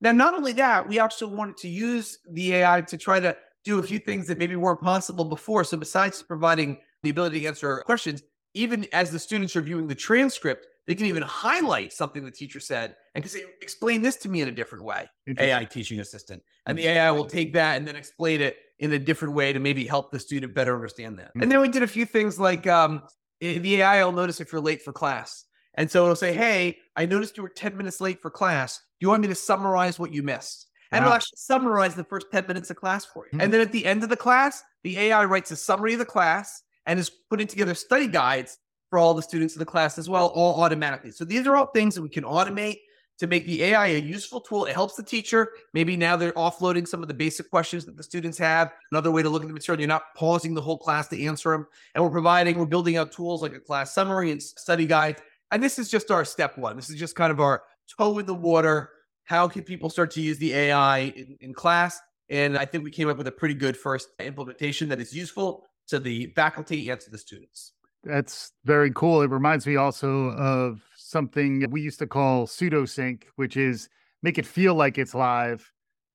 Now, 0.00 0.12
not 0.12 0.34
only 0.34 0.52
that, 0.54 0.88
we 0.88 0.98
also 0.98 1.26
wanted 1.26 1.56
to 1.58 1.68
use 1.68 2.18
the 2.30 2.54
AI 2.54 2.82
to 2.82 2.98
try 2.98 3.18
to 3.18 3.36
do 3.64 3.78
a 3.78 3.82
few 3.82 3.98
things 3.98 4.26
that 4.28 4.38
maybe 4.38 4.54
weren't 4.54 4.80
possible 4.80 5.24
before. 5.24 5.64
So, 5.64 5.76
besides 5.76 6.22
providing 6.22 6.78
the 7.02 7.10
ability 7.10 7.40
to 7.40 7.46
answer 7.46 7.82
questions, 7.86 8.22
even 8.54 8.86
as 8.92 9.10
the 9.10 9.18
students 9.18 9.56
are 9.56 9.60
viewing 9.62 9.86
the 9.86 9.94
transcript, 9.94 10.66
they 10.86 10.94
can 10.94 11.06
even 11.06 11.22
highlight 11.22 11.92
something 11.92 12.24
the 12.24 12.30
teacher 12.30 12.60
said 12.60 12.94
and 13.14 13.24
can 13.24 13.30
say, 13.30 13.44
explain 13.60 14.02
this 14.02 14.16
to 14.16 14.28
me 14.28 14.40
in 14.40 14.48
a 14.48 14.52
different 14.52 14.84
way. 14.84 15.08
AI 15.38 15.64
teaching 15.64 16.00
assistant. 16.00 16.42
And 16.66 16.78
the 16.78 16.86
AI 16.86 17.10
will 17.10 17.24
take 17.24 17.52
that 17.54 17.76
and 17.76 17.86
then 17.86 17.96
explain 17.96 18.40
it 18.40 18.56
in 18.78 18.92
a 18.92 18.98
different 18.98 19.34
way 19.34 19.52
to 19.52 19.58
maybe 19.58 19.84
help 19.84 20.12
the 20.12 20.20
student 20.20 20.54
better 20.54 20.74
understand 20.74 21.18
that. 21.18 21.32
And 21.40 21.50
then 21.50 21.60
we 21.60 21.68
did 21.68 21.82
a 21.82 21.88
few 21.88 22.06
things 22.06 22.38
like 22.38 22.66
um, 22.66 23.02
the 23.40 23.76
AI 23.76 24.04
will 24.04 24.12
notice 24.12 24.40
if 24.40 24.52
you're 24.52 24.60
late 24.60 24.82
for 24.82 24.92
class. 24.92 25.45
And 25.76 25.90
so 25.90 26.04
it'll 26.04 26.16
say, 26.16 26.32
Hey, 26.32 26.78
I 26.96 27.06
noticed 27.06 27.36
you 27.36 27.42
were 27.42 27.48
10 27.48 27.76
minutes 27.76 28.00
late 28.00 28.20
for 28.20 28.30
class. 28.30 28.78
Do 28.78 29.04
you 29.04 29.08
want 29.08 29.22
me 29.22 29.28
to 29.28 29.34
summarize 29.34 29.98
what 29.98 30.12
you 30.12 30.22
missed? 30.22 30.68
And 30.92 31.02
wow. 31.02 31.08
it'll 31.08 31.16
actually 31.16 31.36
summarize 31.36 31.94
the 31.94 32.04
first 32.04 32.26
10 32.32 32.46
minutes 32.46 32.70
of 32.70 32.76
class 32.76 33.04
for 33.04 33.26
you. 33.26 33.32
Mm-hmm. 33.32 33.40
And 33.40 33.52
then 33.52 33.60
at 33.60 33.72
the 33.72 33.84
end 33.84 34.02
of 34.02 34.08
the 34.08 34.16
class, 34.16 34.62
the 34.84 34.98
AI 34.98 35.24
writes 35.24 35.50
a 35.50 35.56
summary 35.56 35.94
of 35.94 35.98
the 35.98 36.04
class 36.04 36.62
and 36.86 36.98
is 36.98 37.10
putting 37.10 37.46
together 37.46 37.74
study 37.74 38.06
guides 38.06 38.58
for 38.88 38.98
all 38.98 39.14
the 39.14 39.22
students 39.22 39.54
in 39.54 39.58
the 39.58 39.66
class 39.66 39.98
as 39.98 40.08
well, 40.08 40.28
all 40.28 40.62
automatically. 40.62 41.10
So 41.10 41.24
these 41.24 41.46
are 41.46 41.56
all 41.56 41.66
things 41.66 41.96
that 41.96 42.02
we 42.02 42.08
can 42.08 42.24
automate 42.24 42.78
to 43.18 43.26
make 43.26 43.46
the 43.46 43.62
AI 43.64 43.86
a 43.88 44.00
useful 44.00 44.40
tool. 44.40 44.66
It 44.66 44.74
helps 44.74 44.94
the 44.94 45.02
teacher. 45.02 45.50
Maybe 45.72 45.96
now 45.96 46.16
they're 46.16 46.32
offloading 46.32 46.86
some 46.86 47.02
of 47.02 47.08
the 47.08 47.14
basic 47.14 47.50
questions 47.50 47.86
that 47.86 47.96
the 47.96 48.02
students 48.02 48.36
have. 48.38 48.72
Another 48.92 49.10
way 49.10 49.22
to 49.22 49.30
look 49.30 49.42
at 49.42 49.48
the 49.48 49.54
material, 49.54 49.80
you're 49.80 49.88
not 49.88 50.14
pausing 50.14 50.54
the 50.54 50.60
whole 50.60 50.78
class 50.78 51.08
to 51.08 51.24
answer 51.24 51.50
them. 51.50 51.66
And 51.94 52.04
we're 52.04 52.10
providing, 52.10 52.58
we're 52.58 52.66
building 52.66 52.96
out 52.96 53.12
tools 53.12 53.42
like 53.42 53.54
a 53.54 53.60
class 53.60 53.94
summary 53.94 54.30
and 54.32 54.42
study 54.42 54.86
guide. 54.86 55.16
And 55.50 55.62
this 55.62 55.78
is 55.78 55.88
just 55.88 56.10
our 56.10 56.24
step 56.24 56.58
one. 56.58 56.76
This 56.76 56.90
is 56.90 56.96
just 56.96 57.14
kind 57.14 57.30
of 57.30 57.40
our 57.40 57.62
toe 57.98 58.18
in 58.18 58.26
the 58.26 58.34
water. 58.34 58.90
How 59.24 59.48
can 59.48 59.62
people 59.62 59.90
start 59.90 60.10
to 60.12 60.20
use 60.20 60.38
the 60.38 60.52
AI 60.54 60.98
in, 60.98 61.36
in 61.40 61.54
class? 61.54 62.00
And 62.28 62.58
I 62.58 62.64
think 62.64 62.84
we 62.84 62.90
came 62.90 63.08
up 63.08 63.16
with 63.16 63.28
a 63.28 63.32
pretty 63.32 63.54
good 63.54 63.76
first 63.76 64.08
implementation 64.18 64.88
that 64.88 65.00
is 65.00 65.12
useful 65.12 65.64
to 65.88 65.98
the 65.98 66.32
faculty 66.34 66.90
and 66.90 67.00
to 67.00 67.10
the 67.10 67.18
students. 67.18 67.72
That's 68.02 68.52
very 68.64 68.90
cool. 68.92 69.22
It 69.22 69.30
reminds 69.30 69.66
me 69.66 69.76
also 69.76 70.30
of 70.32 70.82
something 70.96 71.68
we 71.70 71.80
used 71.80 71.98
to 72.00 72.06
call 72.06 72.46
pseudo 72.46 72.84
sync, 72.84 73.26
which 73.36 73.56
is 73.56 73.88
make 74.22 74.38
it 74.38 74.46
feel 74.46 74.74
like 74.74 74.98
it's 74.98 75.14
live 75.14 75.72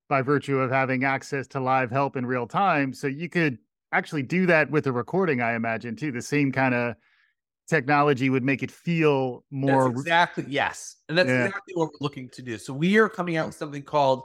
by 0.09 0.21
virtue 0.21 0.59
of 0.59 0.71
having 0.71 1.05
access 1.05 1.47
to 1.47 1.59
live 1.59 1.91
help 1.91 2.17
in 2.17 2.25
real 2.25 2.47
time. 2.47 2.93
So 2.93 3.07
you 3.07 3.29
could 3.29 3.57
actually 3.93 4.23
do 4.23 4.45
that 4.45 4.69
with 4.69 4.87
a 4.87 4.91
recording, 4.91 5.41
I 5.41 5.55
imagine, 5.55 5.95
too. 5.95 6.11
The 6.11 6.21
same 6.21 6.51
kind 6.51 6.73
of 6.73 6.95
technology 7.71 8.29
would 8.29 8.43
make 8.43 8.61
it 8.61 8.69
feel 8.69 9.45
more 9.49 9.87
that's 9.87 10.01
exactly 10.01 10.45
yes. 10.47 10.97
And 11.07 11.17
that's 11.17 11.29
yeah. 11.29 11.45
exactly 11.45 11.73
what 11.75 11.87
we're 11.87 12.01
looking 12.01 12.29
to 12.29 12.41
do. 12.41 12.57
So 12.57 12.73
we 12.73 12.97
are 12.97 13.07
coming 13.07 13.37
out 13.37 13.47
with 13.47 13.55
something 13.55 13.81
called 13.81 14.23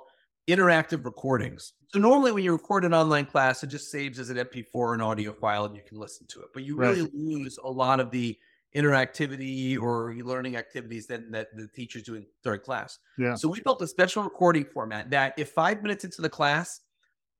interactive 0.48 1.04
recordings. 1.04 1.72
So 1.92 2.00
normally 2.00 2.32
when 2.32 2.42
you 2.42 2.52
record 2.52 2.84
an 2.84 2.92
online 2.92 3.24
class, 3.24 3.62
it 3.62 3.68
just 3.68 3.90
saves 3.90 4.18
as 4.18 4.30
an 4.30 4.36
MP4 4.36 4.66
or 4.74 4.94
an 4.94 5.00
audio 5.00 5.32
file 5.32 5.64
and 5.64 5.76
you 5.76 5.82
can 5.88 5.98
listen 5.98 6.26
to 6.28 6.40
it. 6.40 6.48
But 6.52 6.64
you 6.64 6.76
really 6.76 7.02
right. 7.02 7.14
lose 7.14 7.56
a 7.62 7.70
lot 7.70 8.00
of 8.00 8.10
the 8.10 8.36
interactivity 8.74 9.80
or 9.80 10.14
learning 10.22 10.56
activities 10.56 11.06
that, 11.06 11.30
that 11.30 11.56
the 11.56 11.68
teacher's 11.68 12.02
doing 12.02 12.26
during 12.42 12.60
class. 12.60 12.98
Yeah. 13.16 13.36
So 13.36 13.48
we 13.48 13.60
built 13.60 13.80
a 13.80 13.86
special 13.86 14.24
recording 14.24 14.64
format 14.64 15.08
that 15.10 15.34
if 15.38 15.50
five 15.50 15.82
minutes 15.82 16.04
into 16.04 16.20
the 16.20 16.28
class, 16.28 16.80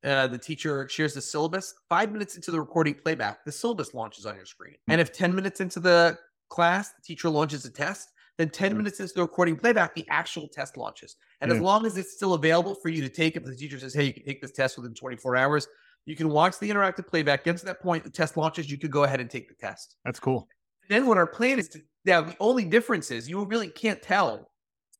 uh, 0.05 0.27
the 0.27 0.39
teacher 0.39 0.89
shares 0.89 1.15
the 1.15 1.21
syllabus, 1.21 1.75
five 1.89 2.13
minutes 2.13 2.37
into 2.37 2.51
the 2.51 2.61
recording 2.61 2.95
playback, 2.95 3.45
the 3.45 3.53
syllabus 3.53 3.95
launches 3.95 4.27
on 4.27 4.37
your 4.37 4.47
screen. 4.47 4.75
And 4.89 5.01
if 5.01 5.13
10 5.13 5.35
minutes 5.35 5.61
into 5.61 5.81
the 5.81 6.19
class, 6.49 6.91
the 6.91 7.03
teacher 7.03 7.29
launches 7.29 7.65
a 7.65 7.71
test, 7.71 8.13
then 8.39 8.51
10 8.51 8.77
minutes 8.77 9.01
into 9.01 9.15
the 9.15 9.23
recording 9.23 9.57
playback, 9.57 9.95
the 9.95 10.07
actual 10.09 10.47
test 10.49 10.77
launches. 10.77 11.17
And 11.41 11.51
yeah. 11.51 11.57
as 11.57 11.63
long 11.63 11.87
as 11.87 11.97
it's 11.97 12.13
still 12.13 12.35
available 12.35 12.75
for 12.75 12.89
you 12.89 13.03
to 13.03 13.09
take, 13.09 13.37
if 13.37 13.45
the 13.45 13.57
teacher 13.57 13.79
says, 13.79 13.95
hey, 13.95 14.05
you 14.05 14.13
can 14.13 14.25
take 14.25 14.43
this 14.43 14.53
test 14.53 14.77
within 14.77 14.95
24 14.95 15.37
hours, 15.37 15.67
you 16.05 16.15
can 16.15 16.29
watch 16.29 16.59
the 16.59 16.71
interactive 16.71 17.07
playback. 17.07 17.45
Get 17.45 17.57
to 17.59 17.65
that 17.67 17.81
point, 17.81 18.05
the 18.05 18.11
test 18.11 18.37
launches, 18.37 18.71
you 18.71 18.79
could 18.79 18.91
go 18.91 19.05
ahead 19.05 19.21
and 19.21 19.31
take 19.31 19.49
the 19.49 19.55
test. 19.55 19.97
That's 20.05 20.21
cool. 20.21 20.49
then 20.89 21.07
what 21.07 21.19
our 21.19 21.27
plan 21.27 21.59
is 21.59 21.69
to 21.71 21.81
now 22.05 22.21
the 22.23 22.37
only 22.39 22.65
difference 22.65 23.11
is 23.11 23.29
you 23.29 23.45
really 23.45 23.69
can't 23.69 24.01
tell 24.01 24.49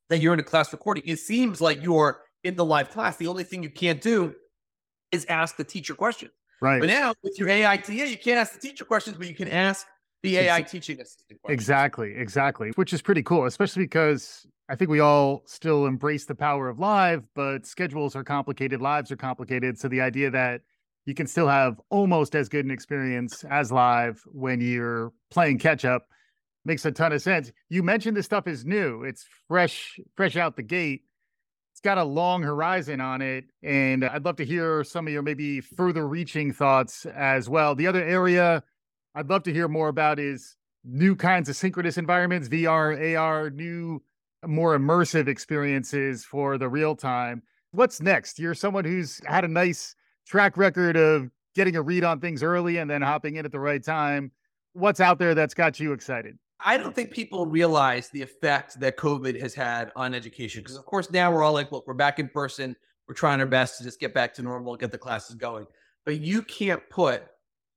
that 0.09 0.19
you're 0.19 0.35
in 0.35 0.41
a 0.41 0.43
class 0.43 0.73
recording. 0.73 1.05
It 1.07 1.21
seems 1.21 1.61
like 1.61 1.83
you're 1.83 2.23
in 2.43 2.57
the 2.57 2.65
live 2.65 2.91
class. 2.91 3.17
The 3.17 3.29
only 3.29 3.45
thing 3.45 3.63
you 3.63 3.71
can't 3.71 4.01
do 4.01 4.35
is 5.13 5.25
ask 5.27 5.57
the 5.57 5.65
teacher 5.65 5.95
questions. 5.95 6.33
Right. 6.61 6.81
But 6.81 6.89
now 6.89 7.15
with 7.23 7.39
your 7.39 7.49
AI 7.49 7.77
TA, 7.77 7.93
you 7.93 8.17
can't 8.17 8.39
ask 8.39 8.55
the 8.55 8.61
teacher 8.61 8.85
questions, 8.85 9.17
but 9.17 9.29
you 9.29 9.35
can 9.35 9.49
ask 9.49 9.87
the 10.23 10.39
AI 10.39 10.63
teaching 10.63 11.01
assistant. 11.01 11.41
Questions. 11.43 11.55
Exactly, 11.55 12.15
exactly, 12.17 12.71
which 12.77 12.93
is 12.93 13.03
pretty 13.03 13.23
cool, 13.23 13.45
especially 13.45 13.85
because 13.85 14.47
I 14.69 14.75
think 14.75 14.91
we 14.91 15.01
all 15.01 15.43
still 15.47 15.87
embrace 15.87 16.25
the 16.25 16.35
power 16.35 16.69
of 16.69 16.79
live, 16.79 17.25
but 17.35 17.67
schedules 17.67 18.17
are 18.17 18.25
complicated, 18.25 18.81
lives 18.81 19.13
are 19.13 19.17
complicated. 19.17 19.79
So 19.79 19.89
the 19.89 20.01
idea 20.01 20.31
that 20.31 20.63
you 21.05 21.15
can 21.15 21.27
still 21.27 21.47
have 21.47 21.81
almost 21.91 22.35
as 22.35 22.49
good 22.49 22.65
an 22.65 22.71
experience 22.71 23.45
as 23.45 23.71
live 23.71 24.23
when 24.27 24.61
you're 24.61 25.13
playing 25.31 25.59
catch 25.59 25.85
up 25.85 26.09
makes 26.65 26.85
a 26.85 26.91
ton 26.91 27.13
of 27.13 27.23
sense. 27.23 27.53
You 27.69 27.85
mentioned 27.85 28.17
this 28.17 28.27
stuff 28.27 28.49
is 28.49 28.65
new. 28.65 29.05
It's 29.05 29.25
fresh, 29.47 30.01
fresh 30.17 30.37
out 30.37 30.57
the 30.57 30.65
gate. 30.65 31.03
It's 31.77 31.83
got 31.83 31.99
a 31.99 32.05
long 32.05 32.43
horizon 32.43 33.03
on 33.03 33.21
it. 33.21 33.45
And 33.63 34.03
I'd 34.03 34.25
love 34.25 34.37
to 34.37 34.47
hear 34.47 34.83
some 34.83 35.07
of 35.07 35.13
your 35.13 35.21
maybe 35.21 35.61
further 35.61 36.09
reaching 36.09 36.51
thoughts 36.51 37.05
as 37.05 37.51
well. 37.51 37.75
The 37.75 37.87
other 37.87 38.03
area 38.03 38.63
I'd 39.15 39.29
love 39.29 39.43
to 39.43 39.53
hear 39.53 39.69
more 39.69 39.89
about 39.89 40.19
is 40.19 40.57
new 40.85 41.15
kinds 41.15 41.51
of 41.51 41.57
synchronous 41.57 41.99
environments, 41.99 42.49
VR, 42.49 43.19
AR, 43.19 43.51
new, 43.51 44.03
more 44.47 44.79
immersive 44.79 45.29
experiences 45.29 46.25
for 46.25 46.57
the 46.57 46.67
real 46.67 46.97
time. 46.97 47.43
What's 47.73 48.01
next? 48.01 48.39
You're 48.39 48.55
someone 48.55 48.87
who's 48.87 49.21
had 49.27 49.45
a 49.45 49.49
nice 49.49 49.95
track 50.27 50.57
record 50.57 50.97
of 50.97 51.31
getting 51.55 51.77
a 51.77 51.83
read 51.83 52.05
on 52.05 52.21
things 52.21 52.43
early 52.43 52.79
and 52.79 52.89
then 52.89 53.03
hopping 53.03 53.37
in 53.37 53.45
at 53.45 53.53
the 53.53 53.61
right 53.61 53.85
time. 53.85 54.33
What's 54.73 55.01
out 55.01 55.19
there 55.19 55.35
that's 55.35 55.53
got 55.53 55.79
you 55.79 55.93
excited? 55.93 56.39
I 56.61 56.79
don't 56.79 56.95
think 56.95 57.11
people 57.11 57.47
realize 57.47 58.09
the 58.09 58.23
effect 58.23 58.81
that 58.81 58.97
COVID 58.97 59.41
has 59.41 59.55
had 59.55 59.93
on 59.95 60.15
education. 60.15 60.63
Because, 60.63 60.77
of 60.77 60.87
course, 60.87 61.11
now 61.11 61.31
we're 61.31 61.43
all 61.43 61.53
like, 61.53 61.71
look, 61.71 61.87
we're 61.87 61.95
back 61.95 62.19
in 62.19 62.29
person. 62.29 62.75
We're 63.07 63.15
trying 63.15 63.41
our 63.41 63.47
best 63.47 63.79
to 63.79 63.85
just 63.85 64.01
get 64.01 64.15
back 64.15 64.35
to 64.35 64.43
normal, 64.43 64.77
get 64.77 64.91
the 64.91 64.99
classes 64.99 65.37
going. 65.37 65.67
But 66.05 66.21
you 66.21 66.43
can't 66.43 66.83
put 66.89 67.25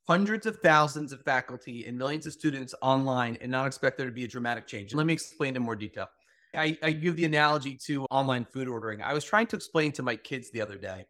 hundreds 0.07 0.45
of 0.45 0.57
thousands 0.57 1.11
of 1.11 1.21
faculty 1.21 1.85
and 1.85 1.97
millions 1.97 2.25
of 2.25 2.33
students 2.33 2.73
online 2.81 3.37
and 3.41 3.51
not 3.51 3.67
expect 3.67 3.97
there 3.97 4.07
to 4.07 4.11
be 4.11 4.23
a 4.23 4.27
dramatic 4.27 4.65
change. 4.65 4.93
Let 4.93 5.05
me 5.05 5.13
explain 5.13 5.55
in 5.55 5.61
more 5.61 5.75
detail. 5.75 6.07
I, 6.55 6.75
I, 6.81 6.93
give 6.93 7.15
the 7.15 7.25
analogy 7.25 7.77
to 7.85 8.05
online 8.05 8.43
food 8.43 8.67
ordering. 8.67 9.03
I 9.03 9.13
was 9.13 9.23
trying 9.23 9.45
to 9.47 9.55
explain 9.55 9.91
to 9.91 10.01
my 10.01 10.15
kids 10.15 10.49
the 10.49 10.61
other 10.61 10.77
day 10.77 11.05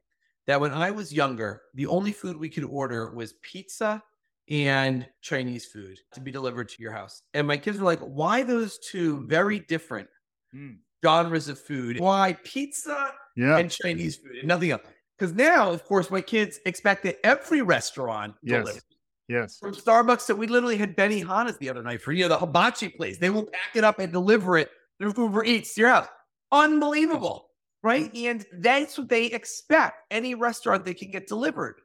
that 0.48 0.60
when 0.60 0.74
I 0.74 0.92
was 0.92 1.14
younger, 1.14 1.62
the 1.76 1.88
only 1.88 2.12
food 2.12 2.36
we 2.36 2.50
could 2.50 2.66
order 2.66 3.12
was 3.12 3.36
pizza 3.42 4.04
and 4.50 5.08
Chinese 5.22 5.66
food 5.66 6.00
to 6.14 6.22
be 6.22 6.32
delivered 6.32 6.70
to 6.70 6.82
your 6.82 6.92
house. 6.92 7.22
And 7.34 7.48
my 7.48 7.58
kids 7.58 7.78
were 7.78 7.86
like, 7.86 8.00
why 8.00 8.44
those 8.44 8.80
two 8.80 9.26
very 9.28 9.60
different 9.60 10.10
mm. 10.56 10.78
genres 11.06 11.50
of 11.50 11.60
food? 11.60 12.00
Why 12.00 12.38
pizza 12.44 13.14
yeah. 13.36 13.58
and 13.58 13.70
Chinese 13.70 14.18
food 14.18 14.38
and 14.38 14.48
nothing 14.48 14.72
else? 14.72 14.82
Because 15.18 15.34
now, 15.36 15.70
of 15.72 15.84
course, 15.86 16.10
my 16.10 16.22
kids 16.22 16.60
expect 16.66 17.04
that 17.04 17.18
every 17.26 17.62
restaurant 17.62 18.36
yes. 18.42 18.62
delivers. 18.62 18.84
Yes. 19.28 19.60
From 19.60 19.76
Starbucks 19.76 20.26
that 20.26 20.36
we 20.36 20.48
literally 20.48 20.78
had 20.78 20.96
Benny 20.96 21.24
Benihana's 21.24 21.58
the 21.60 21.70
other 21.70 21.84
night 21.84 22.02
for 22.02 22.14
you 22.14 22.24
know 22.24 22.30
the 22.30 22.38
hibachi 22.38 22.90
place. 22.90 23.20
They 23.20 23.30
will 23.30 23.44
pack 23.44 23.76
it 23.76 23.84
up 23.84 24.00
and 24.00 24.12
deliver 24.12 24.58
it 24.58 24.72
through 24.98 25.14
Uber 25.16 25.44
Eats 25.44 25.76
to 25.76 25.82
your 25.82 25.90
house. 25.92 26.08
Unbelievable. 26.52 27.46
Right? 27.84 28.14
And 28.16 28.46
that's 28.54 28.98
what 28.98 29.08
they 29.08 29.28
expect. 29.28 29.98
Any 30.10 30.36
restaurant 30.36 30.84
they 30.84 30.96
can 30.96 31.12
get 31.12 31.28
delivered 31.28 31.76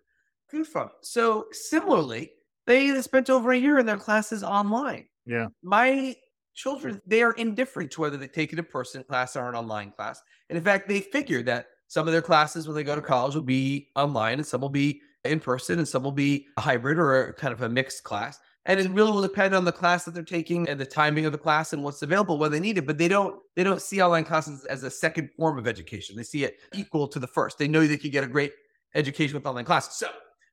food 0.49 0.67
from. 0.67 0.89
So 1.03 1.47
similarly, 1.53 2.31
they 2.67 3.01
spent 3.03 3.31
over 3.31 3.53
a 3.53 3.59
year 3.59 3.79
in 3.79 3.87
their 3.87 3.97
classes 3.97 4.43
online. 4.43 5.07
Yeah. 5.27 5.47
My 5.63 6.15
children, 6.55 7.01
they 7.07 7.23
are 7.23 7.33
indifferent 7.33 7.91
to 7.93 8.01
whether 8.01 8.17
they 8.17 8.29
take 8.29 8.53
it 8.53 8.59
in 8.59 8.65
person 8.65 9.05
class 9.05 9.37
or 9.37 9.49
an 9.49 9.55
online 9.55 9.91
class. 9.91 10.23
And 10.49 10.57
in 10.57 10.65
fact, 10.65 10.89
they 10.89 11.01
figure 11.01 11.43
that 11.43 11.67
some 11.89 12.07
of 12.07 12.13
their 12.13 12.23
classes 12.23 12.67
when 12.67 12.75
they 12.75 12.85
go 12.85 12.95
to 12.95 13.03
college 13.03 13.35
will 13.35 13.43
be 13.43 13.89
online 13.97 14.39
and 14.39 14.47
some 14.47 14.61
will 14.61 14.69
be 14.69 15.01
in 15.25 15.41
person 15.41 15.79
and 15.79 15.89
some 15.89 16.03
will 16.03 16.13
be 16.13 16.47
a 16.57 16.61
hybrid 16.61 16.99
or 16.99 17.35
kind 17.39 17.53
of 17.53 17.63
a 17.63 17.69
mixed 17.69 18.05
class. 18.05 18.39
And 18.67 18.81
it 18.81 18.91
really 18.91 19.13
will 19.13 19.21
depend 19.21 19.55
on 19.55 19.67
the 19.67 19.73
class 19.73 20.05
that 20.05 20.15
they're 20.15 20.23
taking 20.23 20.69
and 20.71 20.81
the 20.81 20.87
timing 20.87 21.27
of 21.27 21.33
the 21.33 21.39
class 21.39 21.75
and 21.75 21.85
what's 21.85 22.01
available 22.01 22.39
when 22.39 22.51
they 22.51 22.61
need 22.61 22.79
it. 22.79 22.87
But 22.87 22.97
they 22.97 23.09
don't 23.09 23.39
they 23.57 23.65
don't 23.65 23.83
see 23.83 24.01
online 24.01 24.25
classes 24.25 24.65
as 24.65 24.83
a 24.85 24.91
second 24.91 25.29
form 25.37 25.59
of 25.59 25.69
education. 25.69 26.17
They 26.17 26.23
see 26.23 26.45
it 26.45 26.59
equal 26.73 27.07
to 27.09 27.19
the 27.19 27.27
first. 27.27 27.59
They 27.59 27.69
know 27.69 27.87
they 27.87 27.99
could 27.99 28.13
get 28.13 28.25
a 28.25 28.29
great 28.29 28.53
education 28.95 29.35
with 29.35 29.45
online 29.45 29.67
classes. 29.67 29.97
So 29.97 30.09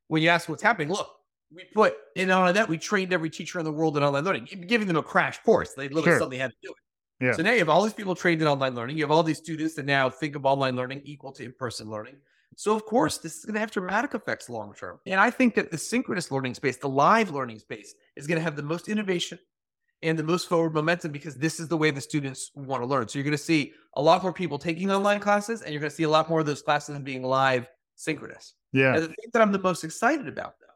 when 0.08 0.22
you 0.22 0.28
ask 0.28 0.50
what's 0.50 0.62
happening, 0.62 0.90
look, 0.90 1.10
we 1.54 1.66
put 1.74 1.96
in 2.16 2.32
all 2.32 2.48
of 2.48 2.56
that, 2.56 2.70
we 2.70 2.78
trained 2.78 3.14
every 3.14 3.30
teacher 3.30 3.60
in 3.60 3.66
the 3.66 3.72
world 3.72 3.98
in 3.98 4.04
online 4.04 4.24
learning, 4.24 4.48
giving 4.68 4.88
them 4.88 4.98
a 4.98 5.04
crash 5.04 5.42
course. 5.44 5.74
They 5.74 5.84
literally 5.90 6.04
sure. 6.04 6.20
suddenly 6.20 6.38
had 6.38 6.52
to 6.52 6.58
do 6.64 6.70
it. 6.70 7.26
Yeah. 7.26 7.34
So 7.34 7.44
now 7.44 7.52
you 7.52 7.60
have 7.60 7.70
all 7.70 7.84
these 7.84 7.94
people 7.94 8.16
trained 8.16 8.42
in 8.42 8.48
online 8.48 8.74
learning. 8.74 8.98
You 8.98 9.04
have 9.04 9.12
all 9.12 9.22
these 9.22 9.38
students 9.38 9.76
that 9.76 9.86
now 9.86 10.10
think 10.10 10.36
of 10.36 10.46
online 10.46 10.76
learning 10.76 11.02
equal 11.06 11.32
to 11.34 11.44
in 11.44 11.54
person 11.54 11.90
learning. 11.90 12.16
So, 12.58 12.76
of 12.76 12.86
course, 12.86 13.18
this 13.18 13.38
is 13.38 13.46
going 13.46 13.54
to 13.54 13.60
have 13.60 13.72
dramatic 13.72 14.14
effects 14.14 14.50
long 14.50 14.74
term. 14.74 15.00
And 15.06 15.20
I 15.20 15.30
think 15.30 15.56
that 15.56 15.72
the 15.72 15.78
synchronous 15.78 16.32
learning 16.32 16.56
space, 16.56 16.78
the 16.78 16.90
live 16.90 17.32
learning 17.32 17.60
space, 17.60 17.96
is 18.16 18.28
going 18.28 18.38
to 18.38 18.44
have 18.44 18.56
the 18.56 18.64
most 18.64 18.90
innovation 18.90 19.40
and 20.02 20.18
the 20.18 20.24
most 20.24 20.50
forward 20.50 20.74
momentum 20.74 21.12
because 21.12 21.36
this 21.36 21.60
is 21.60 21.68
the 21.68 21.78
way 21.78 21.92
the 21.92 22.02
students 22.02 22.52
want 22.56 22.82
to 22.82 22.88
learn. 22.88 23.08
So, 23.08 23.20
you're 23.20 23.24
going 23.24 23.38
to 23.38 23.38
see 23.38 23.74
a 23.96 24.02
lot 24.02 24.22
more 24.22 24.34
people 24.34 24.58
taking 24.58 24.92
online 24.92 25.20
classes, 25.20 25.62
and 25.62 25.72
you're 25.72 25.80
going 25.80 25.92
to 25.92 25.96
see 25.96 26.04
a 26.04 26.10
lot 26.10 26.30
more 26.30 26.42
of 26.42 26.46
those 26.46 26.62
classes 26.62 26.98
being 27.00 27.24
live 27.24 27.70
synchronous. 27.96 28.56
Yeah. 28.74 28.96
And 28.96 29.04
the 29.04 29.08
thing 29.08 29.30
that 29.32 29.42
I'm 29.42 29.52
the 29.52 29.60
most 29.60 29.84
excited 29.84 30.28
about, 30.28 30.56
though, 30.60 30.71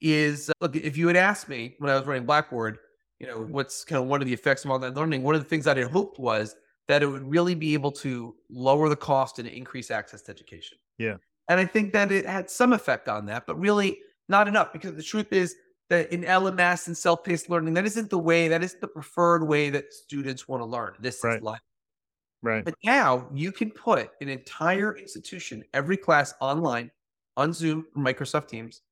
is 0.00 0.50
uh, 0.50 0.52
look, 0.60 0.76
if 0.76 0.96
you 0.96 1.06
had 1.06 1.16
asked 1.16 1.48
me 1.48 1.74
when 1.78 1.90
I 1.90 1.96
was 1.96 2.06
running 2.06 2.26
Blackboard, 2.26 2.78
you 3.18 3.26
know, 3.26 3.40
what's 3.40 3.84
kind 3.84 4.00
of 4.00 4.08
one 4.08 4.20
of 4.20 4.26
the 4.26 4.32
effects 4.34 4.64
of 4.64 4.70
all 4.70 4.78
that 4.78 4.94
learning, 4.94 5.22
one 5.22 5.34
of 5.34 5.42
the 5.42 5.48
things 5.48 5.66
I 5.66 5.80
hoped 5.82 6.18
was 6.18 6.54
that 6.86 7.02
it 7.02 7.06
would 7.06 7.28
really 7.28 7.54
be 7.54 7.74
able 7.74 7.92
to 7.92 8.34
lower 8.48 8.88
the 8.88 8.96
cost 8.96 9.38
and 9.38 9.46
increase 9.48 9.90
access 9.90 10.22
to 10.22 10.30
education. 10.30 10.78
Yeah. 10.98 11.16
And 11.48 11.58
I 11.60 11.64
think 11.64 11.92
that 11.92 12.12
it 12.12 12.26
had 12.26 12.50
some 12.50 12.72
effect 12.72 13.08
on 13.08 13.26
that, 13.26 13.46
but 13.46 13.58
really 13.58 13.98
not 14.28 14.48
enough 14.48 14.72
because 14.72 14.94
the 14.94 15.02
truth 15.02 15.32
is 15.32 15.54
that 15.90 16.12
in 16.12 16.22
LMS 16.22 16.86
and 16.86 16.96
self 16.96 17.24
paced 17.24 17.48
learning, 17.50 17.74
that 17.74 17.86
isn't 17.86 18.10
the 18.10 18.18
way, 18.18 18.48
that 18.48 18.62
isn't 18.62 18.80
the 18.80 18.88
preferred 18.88 19.46
way 19.46 19.70
that 19.70 19.92
students 19.92 20.46
want 20.46 20.60
to 20.60 20.66
learn. 20.66 20.94
This 21.00 21.22
Right. 21.24 21.36
is 21.36 21.42
life. 21.42 21.60
Right. 22.42 22.64
But 22.64 22.74
now 22.84 23.28
you 23.32 23.50
can 23.50 23.70
put 23.70 24.10
an 24.20 24.28
entire 24.28 24.96
institution, 24.96 25.64
every 25.74 25.96
class 25.96 26.34
online 26.40 26.90
on 27.36 27.52
Zoom 27.52 27.86
or 27.96 28.02
Microsoft 28.02 28.48
Teams, 28.48 28.82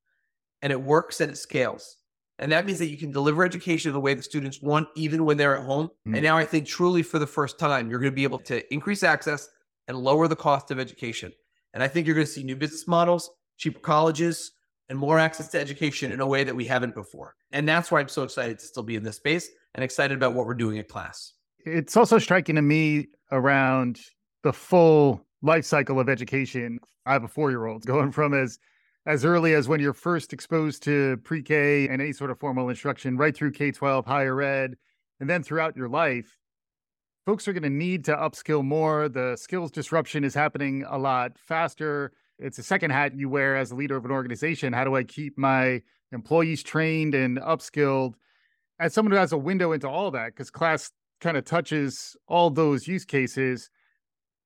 and 0.61 0.71
it 0.71 0.81
works 0.81 1.21
and 1.21 1.31
it 1.31 1.37
scales. 1.37 1.97
And 2.39 2.51
that 2.51 2.65
means 2.65 2.79
that 2.79 2.89
you 2.89 2.97
can 2.97 3.11
deliver 3.11 3.43
education 3.43 3.91
the 3.93 3.99
way 3.99 4.13
the 4.13 4.21
students 4.21 4.61
want, 4.61 4.87
even 4.95 5.25
when 5.25 5.37
they're 5.37 5.57
at 5.57 5.65
home. 5.65 5.89
Mm. 6.07 6.15
And 6.15 6.23
now 6.23 6.37
I 6.37 6.45
think 6.45 6.67
truly 6.67 7.01
for 7.01 7.17
the 7.19 7.27
first 7.27 7.57
time, 7.57 7.89
you're 7.89 7.99
going 7.99 8.11
to 8.11 8.15
be 8.15 8.23
able 8.23 8.39
to 8.39 8.73
increase 8.73 9.01
access 9.03 9.49
and 9.87 9.97
lower 9.97 10.27
the 10.27 10.35
cost 10.35 10.69
of 10.69 10.79
education. 10.79 11.31
And 11.73 11.81
I 11.81 11.87
think 11.87 12.05
you're 12.05 12.15
going 12.15 12.27
to 12.27 12.31
see 12.31 12.43
new 12.43 12.55
business 12.55 12.87
models, 12.87 13.31
cheaper 13.57 13.79
colleges, 13.79 14.51
and 14.89 14.97
more 14.97 15.19
access 15.19 15.49
to 15.49 15.59
education 15.59 16.11
in 16.11 16.21
a 16.21 16.27
way 16.27 16.43
that 16.43 16.55
we 16.55 16.65
haven't 16.65 16.93
before. 16.93 17.35
And 17.51 17.67
that's 17.67 17.91
why 17.91 17.99
I'm 17.99 18.07
so 18.07 18.23
excited 18.23 18.59
to 18.59 18.65
still 18.65 18.83
be 18.83 18.95
in 18.95 19.03
this 19.03 19.17
space 19.17 19.49
and 19.75 19.83
excited 19.83 20.15
about 20.15 20.33
what 20.33 20.45
we're 20.45 20.53
doing 20.53 20.79
at 20.79 20.87
class. 20.87 21.33
It's 21.65 21.97
also 21.97 22.19
striking 22.19 22.55
to 22.55 22.61
me 22.61 23.07
around 23.31 23.99
the 24.43 24.53
full 24.53 25.25
life 25.41 25.65
cycle 25.65 25.99
of 25.99 26.07
education. 26.07 26.79
I 27.05 27.13
have 27.13 27.23
a 27.23 27.27
four 27.27 27.49
year 27.49 27.65
old 27.65 27.85
going 27.85 28.11
from 28.11 28.33
as 28.33 28.59
as 29.07 29.23
early 29.23 29.53
as 29.53 29.69
when 29.69 29.79
you're 29.79 29.93
first 29.93 30.33
exposed 30.33 30.83
to 30.83 31.15
pre-K 31.23 31.87
and 31.87 32.01
any 32.01 32.11
sort 32.11 32.29
of 32.29 32.37
formal 32.37 32.67
instruction, 32.67 33.15
right 33.15 33.33
through 33.33 33.51
K-12, 33.51 34.05
higher 34.05 34.41
ed, 34.41 34.75
and 35.21 35.29
then 35.29 35.41
throughout 35.41 35.77
your 35.77 35.87
life. 35.87 36.37
Folks 37.25 37.47
are 37.47 37.53
going 37.53 37.63
to 37.63 37.69
need 37.69 38.03
to 38.05 38.15
upskill 38.15 38.65
more. 38.65 39.07
The 39.07 39.37
skills 39.37 39.71
disruption 39.71 40.25
is 40.25 40.33
happening 40.33 40.83
a 40.89 40.97
lot 40.97 41.39
faster. 41.39 42.11
It's 42.37 42.59
a 42.59 42.63
second 42.63 42.91
hat 42.91 43.15
you 43.15 43.29
wear 43.29 43.55
as 43.55 43.71
a 43.71 43.75
leader 43.75 43.95
of 43.95 44.03
an 44.03 44.11
organization. 44.11 44.73
How 44.73 44.83
do 44.83 44.97
I 44.97 45.03
keep 45.03 45.37
my 45.37 45.81
employees 46.11 46.61
trained 46.61 47.15
and 47.15 47.37
upskilled? 47.37 48.15
As 48.77 48.93
someone 48.93 49.13
who 49.13 49.17
has 49.17 49.31
a 49.31 49.37
window 49.37 49.71
into 49.71 49.87
all 49.87 50.11
that, 50.11 50.27
because 50.27 50.51
class 50.51 50.91
kind 51.21 51.37
of 51.37 51.45
touches 51.45 52.17
all 52.27 52.49
those 52.49 52.87
use 52.87 53.05
cases. 53.05 53.69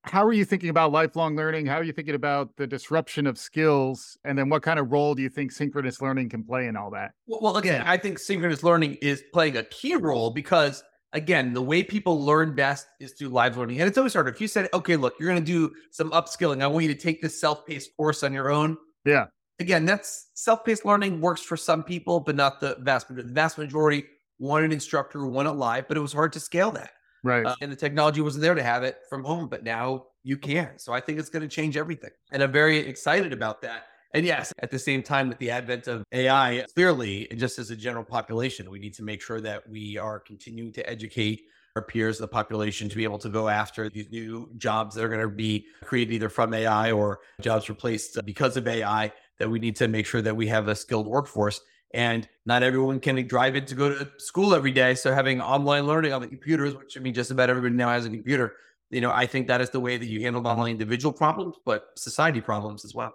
How 0.04 0.26
are 0.26 0.34
you 0.34 0.46
thinking 0.46 0.70
about 0.70 0.92
lifelong 0.92 1.36
learning? 1.36 1.68
How 1.68 1.76
are 1.76 1.84
you 1.84 1.94
thinking 1.94 2.16
about 2.16 2.56
the 2.58 2.66
disruption 2.66 3.28
of 3.28 3.38
skills? 3.38 4.18
And 4.26 4.38
then 4.38 4.50
what 4.50 4.64
kind 4.64 4.80
of 4.80 4.92
role 4.92 5.14
do 5.14 5.22
you 5.22 5.30
think 5.30 5.52
synchronous 5.52 6.02
learning 6.02 6.30
can 6.30 6.44
play 6.44 6.68
in 6.68 6.76
all 6.76 6.90
that? 6.92 7.12
Well, 7.28 7.40
well, 7.42 7.58
again, 7.58 7.84
I 7.86 7.98
think 7.98 8.18
synchronous 8.18 8.64
learning 8.64 8.96
is 9.02 9.24
playing 9.32 9.58
a 9.58 9.64
key 9.64 9.96
role 9.96 10.32
because, 10.32 10.84
again, 11.14 11.54
the 11.54 11.62
way 11.62 11.84
people 11.84 12.20
learn 12.20 12.56
best 12.56 12.88
is 13.00 13.12
through 13.12 13.30
live 13.30 13.58
learning. 13.58 13.80
And 13.80 13.88
it's 13.88 13.98
always 13.98 14.14
hard. 14.14 14.28
If 14.28 14.42
you 14.42 14.48
said, 14.48 14.70
okay, 14.74 14.96
look, 14.96 15.14
you're 15.20 15.30
going 15.30 15.44
to 15.44 15.46
do 15.46 15.72
some 15.92 16.10
upskilling, 16.12 16.64
I 16.64 16.68
want 16.68 16.86
you 16.86 16.94
to 16.94 17.00
take 17.00 17.22
this 17.22 17.40
self 17.40 17.66
paced 17.68 17.96
course 17.96 18.24
on 18.24 18.34
your 18.34 18.50
own. 18.50 18.78
Yeah. 19.06 19.28
Again, 19.60 19.86
that's 19.86 20.30
self 20.34 20.66
paced 20.66 20.84
learning 20.84 21.22
works 21.22 21.42
for 21.42 21.56
some 21.56 21.84
people, 21.84 22.20
but 22.20 22.36
not 22.36 22.60
the 22.60 22.76
vast 22.80 23.08
majority. 23.08 23.28
The 23.28 23.34
vast 23.36 23.60
majority 23.60 24.06
want 24.40 24.66
an 24.66 24.72
instructor 24.72 25.20
who 25.20 25.30
want 25.30 25.48
it 25.48 25.52
live, 25.52 25.88
but 25.88 25.96
it 25.96 26.00
was 26.00 26.12
hard 26.12 26.34
to 26.34 26.40
scale 26.40 26.72
that. 26.72 26.90
Right. 27.24 27.46
Uh, 27.46 27.56
and 27.62 27.72
the 27.72 27.76
technology 27.76 28.22
wasn't 28.22 28.42
there 28.42 28.56
to 28.56 28.64
have 28.64 28.84
it 28.84 28.98
from 29.10 29.24
home, 29.24 29.48
but 29.48 29.64
now 29.64 30.06
you 30.24 30.38
can. 30.38 30.78
So 30.78 30.94
I 30.94 31.00
think 31.00 31.20
it's 31.20 31.30
going 31.30 31.44
to 31.44 31.48
change 31.48 31.78
everything. 31.78 32.12
And 32.32 32.42
I'm 32.42 32.52
very 32.52 32.78
excited 32.78 33.34
about 33.34 33.62
that. 33.62 33.86
And 34.14 34.26
yes, 34.26 34.52
at 34.60 34.72
the 34.72 34.80
same 34.80 35.04
time, 35.04 35.30
with 35.30 35.38
the 35.38 35.52
advent 35.52 35.88
of 35.88 36.04
AI, 36.12 36.66
clearly, 36.74 37.28
just 37.36 37.60
as 37.60 37.72
a 37.72 37.76
general 37.76 38.04
population, 38.04 38.70
we 38.70 38.80
need 38.80 38.94
to 38.96 39.04
make 39.04 39.22
sure 39.22 39.40
that 39.40 39.68
we 39.70 39.98
are 39.98 40.20
continuing 40.20 40.74
to 40.74 40.90
educate 40.90 41.42
our 41.78 41.82
peers, 41.82 42.18
the 42.18 42.28
population, 42.28 42.90
to 42.90 42.96
be 42.98 43.06
able 43.06 43.20
to 43.20 43.30
go 43.30 43.48
after 43.48 43.90
these 43.90 44.12
new 44.12 44.52
jobs 44.58 44.96
that 44.96 45.06
are 45.06 45.08
going 45.08 45.22
to 45.22 45.30
be 45.30 45.66
created 45.86 46.14
either 46.14 46.28
from 46.28 46.54
AI 46.54 46.92
or 46.92 47.20
jobs 47.40 47.70
replaced 47.70 48.20
because 48.26 48.58
of 48.58 48.68
AI. 48.68 49.14
That 49.40 49.50
we 49.50 49.60
need 49.60 49.76
to 49.78 49.88
make 49.88 50.06
sure 50.06 50.22
that 50.22 50.36
we 50.36 50.48
have 50.48 50.68
a 50.68 50.76
skilled 50.76 51.08
workforce. 51.08 51.62
And 51.94 52.28
not 52.46 52.64
everyone 52.64 53.00
can 53.00 53.28
drive 53.28 53.56
in 53.56 53.66
to 53.66 53.76
go 53.76 53.90
to 53.90 54.10
school 54.18 54.56
every 54.56 54.72
day. 54.72 54.96
So 54.96 55.14
having 55.14 55.42
online 55.42 55.86
learning 55.86 56.14
on 56.14 56.22
the 56.22 56.28
computers, 56.28 56.76
which 56.76 56.98
I 56.98 57.02
mean, 57.02 57.14
just 57.14 57.32
about 57.32 57.50
everybody 57.50 57.76
now 57.76 57.90
has 57.90 58.06
a 58.06 58.10
computer, 58.10 58.54
you 58.90 59.02
know, 59.02 59.12
I 59.12 59.26
think 59.26 59.48
that 59.48 59.62
is 59.62 59.70
the 59.70 59.80
way 59.80 59.98
that 59.98 60.06
you 60.06 60.22
handle 60.22 60.42
not 60.42 60.58
only 60.58 60.72
individual 60.72 61.14
problems, 61.14 61.56
but 61.66 61.88
society 61.96 62.42
problems 62.42 62.86
as 62.86 62.94
well. 62.94 63.14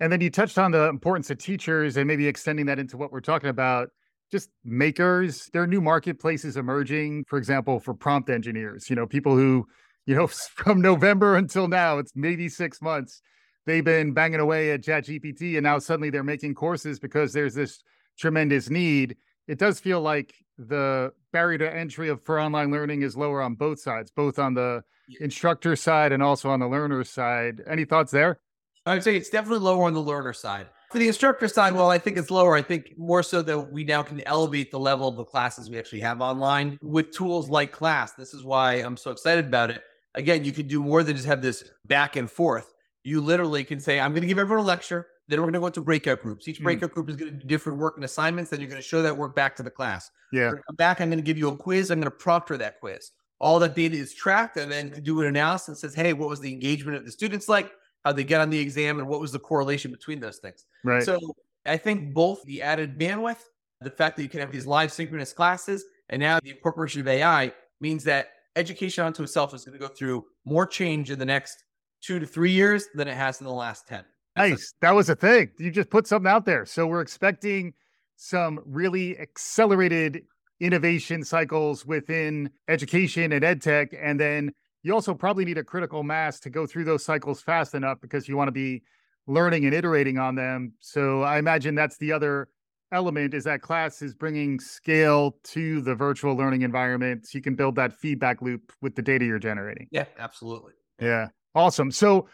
And 0.00 0.12
then 0.12 0.20
you 0.20 0.30
touched 0.30 0.58
on 0.58 0.72
the 0.72 0.88
importance 0.88 1.30
of 1.30 1.38
teachers 1.38 1.96
and 1.96 2.08
maybe 2.08 2.26
extending 2.26 2.66
that 2.66 2.80
into 2.80 2.96
what 2.96 3.12
we're 3.12 3.20
talking 3.20 3.50
about. 3.50 3.90
Just 4.32 4.50
makers, 4.64 5.48
there 5.52 5.62
are 5.62 5.66
new 5.66 5.80
marketplaces 5.80 6.56
emerging, 6.56 7.24
for 7.28 7.38
example, 7.38 7.78
for 7.78 7.94
prompt 7.94 8.28
engineers, 8.28 8.90
you 8.90 8.96
know, 8.96 9.06
people 9.06 9.36
who, 9.36 9.66
you 10.06 10.16
know, 10.16 10.26
from 10.56 10.80
November 10.80 11.36
until 11.36 11.68
now, 11.68 11.98
it's 11.98 12.12
maybe 12.16 12.48
six 12.48 12.82
months. 12.82 13.22
They've 13.66 13.84
been 13.84 14.12
banging 14.12 14.40
away 14.40 14.72
at 14.72 14.82
ChatGPT 14.82 15.54
and 15.56 15.64
now 15.64 15.78
suddenly 15.78 16.10
they're 16.10 16.24
making 16.24 16.54
courses 16.54 16.98
because 16.98 17.32
there's 17.32 17.54
this 17.54 17.82
tremendous 18.18 18.70
need. 18.70 19.16
It 19.46 19.58
does 19.58 19.80
feel 19.80 20.00
like 20.00 20.34
the 20.58 21.12
barrier 21.32 21.58
to 21.58 21.74
entry 21.74 22.08
of 22.08 22.22
for 22.22 22.40
online 22.40 22.70
learning 22.70 23.02
is 23.02 23.16
lower 23.16 23.40
on 23.42 23.54
both 23.54 23.80
sides, 23.80 24.10
both 24.10 24.38
on 24.38 24.54
the 24.54 24.82
instructor 25.20 25.76
side 25.76 26.12
and 26.12 26.22
also 26.22 26.50
on 26.50 26.60
the 26.60 26.68
learner 26.68 27.04
side. 27.04 27.62
Any 27.66 27.84
thoughts 27.84 28.10
there? 28.10 28.40
I 28.84 28.94
would 28.94 29.04
say 29.04 29.16
it's 29.16 29.30
definitely 29.30 29.60
lower 29.60 29.84
on 29.84 29.94
the 29.94 30.00
learner 30.00 30.32
side. 30.32 30.66
For 30.90 30.98
the 30.98 31.06
instructor 31.06 31.48
side, 31.48 31.72
well, 31.72 31.90
I 31.90 31.98
think 31.98 32.18
it's 32.18 32.30
lower. 32.30 32.54
I 32.54 32.62
think 32.62 32.92
more 32.98 33.22
so 33.22 33.40
that 33.42 33.72
we 33.72 33.84
now 33.84 34.02
can 34.02 34.20
elevate 34.26 34.70
the 34.70 34.78
level 34.78 35.08
of 35.08 35.16
the 35.16 35.24
classes 35.24 35.70
we 35.70 35.78
actually 35.78 36.00
have 36.00 36.20
online 36.20 36.78
with 36.82 37.12
tools 37.12 37.48
like 37.48 37.72
class. 37.72 38.12
This 38.12 38.34
is 38.34 38.44
why 38.44 38.74
I'm 38.74 38.96
so 38.96 39.10
excited 39.10 39.46
about 39.46 39.70
it. 39.70 39.82
Again, 40.14 40.44
you 40.44 40.52
can 40.52 40.66
do 40.66 40.82
more 40.82 41.02
than 41.02 41.16
just 41.16 41.28
have 41.28 41.40
this 41.40 41.64
back 41.86 42.16
and 42.16 42.30
forth. 42.30 42.74
You 43.04 43.20
literally 43.20 43.64
can 43.64 43.80
say, 43.80 43.98
I'm 44.00 44.12
going 44.12 44.22
to 44.22 44.28
give 44.28 44.38
everyone 44.38 44.64
a 44.64 44.66
lecture. 44.66 45.06
Then 45.28 45.40
we're 45.40 45.46
going 45.46 45.54
to 45.54 45.60
go 45.60 45.66
into 45.66 45.80
breakout 45.80 46.22
groups. 46.22 46.46
Each 46.48 46.60
Mm. 46.60 46.64
breakout 46.64 46.92
group 46.92 47.08
is 47.08 47.16
going 47.16 47.32
to 47.32 47.38
do 47.38 47.46
different 47.46 47.78
work 47.78 47.96
and 47.96 48.04
assignments. 48.04 48.50
Then 48.50 48.60
you're 48.60 48.68
going 48.68 48.80
to 48.82 48.86
show 48.86 49.02
that 49.02 49.16
work 49.16 49.34
back 49.34 49.56
to 49.56 49.62
the 49.62 49.70
class. 49.70 50.10
Yeah. 50.32 50.42
We're 50.46 50.50
gonna 50.50 50.62
come 50.68 50.76
back. 50.76 51.00
I'm 51.00 51.08
going 51.08 51.18
to 51.18 51.24
give 51.24 51.38
you 51.38 51.48
a 51.48 51.56
quiz. 51.56 51.90
I'm 51.90 51.98
going 51.98 52.10
to 52.10 52.16
proctor 52.16 52.56
that 52.58 52.80
quiz. 52.80 53.10
All 53.40 53.58
that 53.58 53.74
data 53.74 53.96
is 53.96 54.14
tracked, 54.14 54.56
and 54.56 54.70
then 54.70 54.90
do 55.02 55.20
an 55.20 55.26
analysis 55.26 55.68
and 55.68 55.76
says, 55.76 55.94
"Hey, 55.94 56.12
what 56.12 56.28
was 56.28 56.38
the 56.38 56.52
engagement 56.52 56.96
of 56.96 57.04
the 57.04 57.10
students 57.10 57.48
like? 57.48 57.72
How 58.04 58.12
did 58.12 58.18
they 58.18 58.24
get 58.24 58.40
on 58.40 58.50
the 58.50 58.58
exam, 58.58 59.00
and 59.00 59.08
what 59.08 59.20
was 59.20 59.32
the 59.32 59.40
correlation 59.40 59.90
between 59.90 60.20
those 60.20 60.38
things?" 60.38 60.64
Right. 60.84 61.02
So 61.02 61.18
I 61.66 61.76
think 61.76 62.14
both 62.14 62.44
the 62.44 62.62
added 62.62 62.96
bandwidth, 63.00 63.40
the 63.80 63.90
fact 63.90 64.16
that 64.16 64.22
you 64.22 64.28
can 64.28 64.38
have 64.38 64.52
these 64.52 64.64
live 64.64 64.92
synchronous 64.92 65.32
classes, 65.32 65.84
and 66.08 66.20
now 66.20 66.38
the 66.40 66.50
incorporation 66.50 67.00
of 67.00 67.08
AI 67.08 67.52
means 67.80 68.04
that 68.04 68.28
education 68.54 69.04
onto 69.04 69.24
itself 69.24 69.54
is 69.54 69.64
going 69.64 69.76
to 69.76 69.88
go 69.88 69.92
through 69.92 70.24
more 70.44 70.64
change 70.66 71.10
in 71.10 71.18
the 71.18 71.24
next 71.24 71.64
two 72.02 72.18
to 72.18 72.26
three 72.26 72.50
years 72.50 72.88
than 72.94 73.08
it 73.08 73.14
has 73.14 73.40
in 73.40 73.46
the 73.46 73.52
last 73.52 73.86
ten. 73.88 74.04
That's 74.36 74.46
a- 74.46 74.50
Nice. 74.50 74.74
That 74.80 74.92
was 74.94 75.08
a 75.08 75.14
thing. 75.16 75.50
You 75.58 75.70
just 75.70 75.90
put 75.90 76.06
something 76.06 76.30
out 76.30 76.44
there. 76.44 76.66
So 76.66 76.86
we're 76.86 77.00
expecting 77.00 77.74
some 78.16 78.60
really 78.66 79.18
accelerated 79.18 80.22
innovation 80.60 81.24
cycles 81.24 81.84
within 81.84 82.50
education 82.68 83.32
and 83.32 83.44
ed 83.44 83.60
tech. 83.60 83.88
And 84.00 84.18
then 84.20 84.52
you 84.82 84.94
also 84.94 85.12
probably 85.14 85.44
need 85.44 85.58
a 85.58 85.64
critical 85.64 86.02
mass 86.02 86.38
to 86.40 86.50
go 86.50 86.66
through 86.66 86.84
those 86.84 87.04
cycles 87.04 87.42
fast 87.42 87.74
enough 87.74 88.00
because 88.00 88.28
you 88.28 88.36
want 88.36 88.48
to 88.48 88.52
be 88.52 88.82
learning 89.26 89.64
and 89.64 89.74
iterating 89.74 90.18
on 90.18 90.34
them. 90.34 90.72
So 90.80 91.22
I 91.22 91.38
imagine 91.38 91.74
that's 91.74 91.98
the 91.98 92.12
other 92.12 92.48
element 92.92 93.32
is 93.34 93.44
that 93.44 93.62
class 93.62 94.02
is 94.02 94.14
bringing 94.14 94.60
scale 94.60 95.36
to 95.44 95.80
the 95.80 95.94
virtual 95.94 96.36
learning 96.36 96.62
environment. 96.62 97.26
So 97.26 97.38
you 97.38 97.42
can 97.42 97.54
build 97.54 97.74
that 97.76 97.92
feedback 97.92 98.42
loop 98.42 98.72
with 98.80 98.94
the 98.94 99.02
data 99.02 99.24
you're 99.24 99.38
generating. 99.38 99.88
yeah, 99.90 100.04
absolutely. 100.18 100.72
Yeah. 101.00 101.28
Awesome. 101.54 101.90
So 101.90 102.28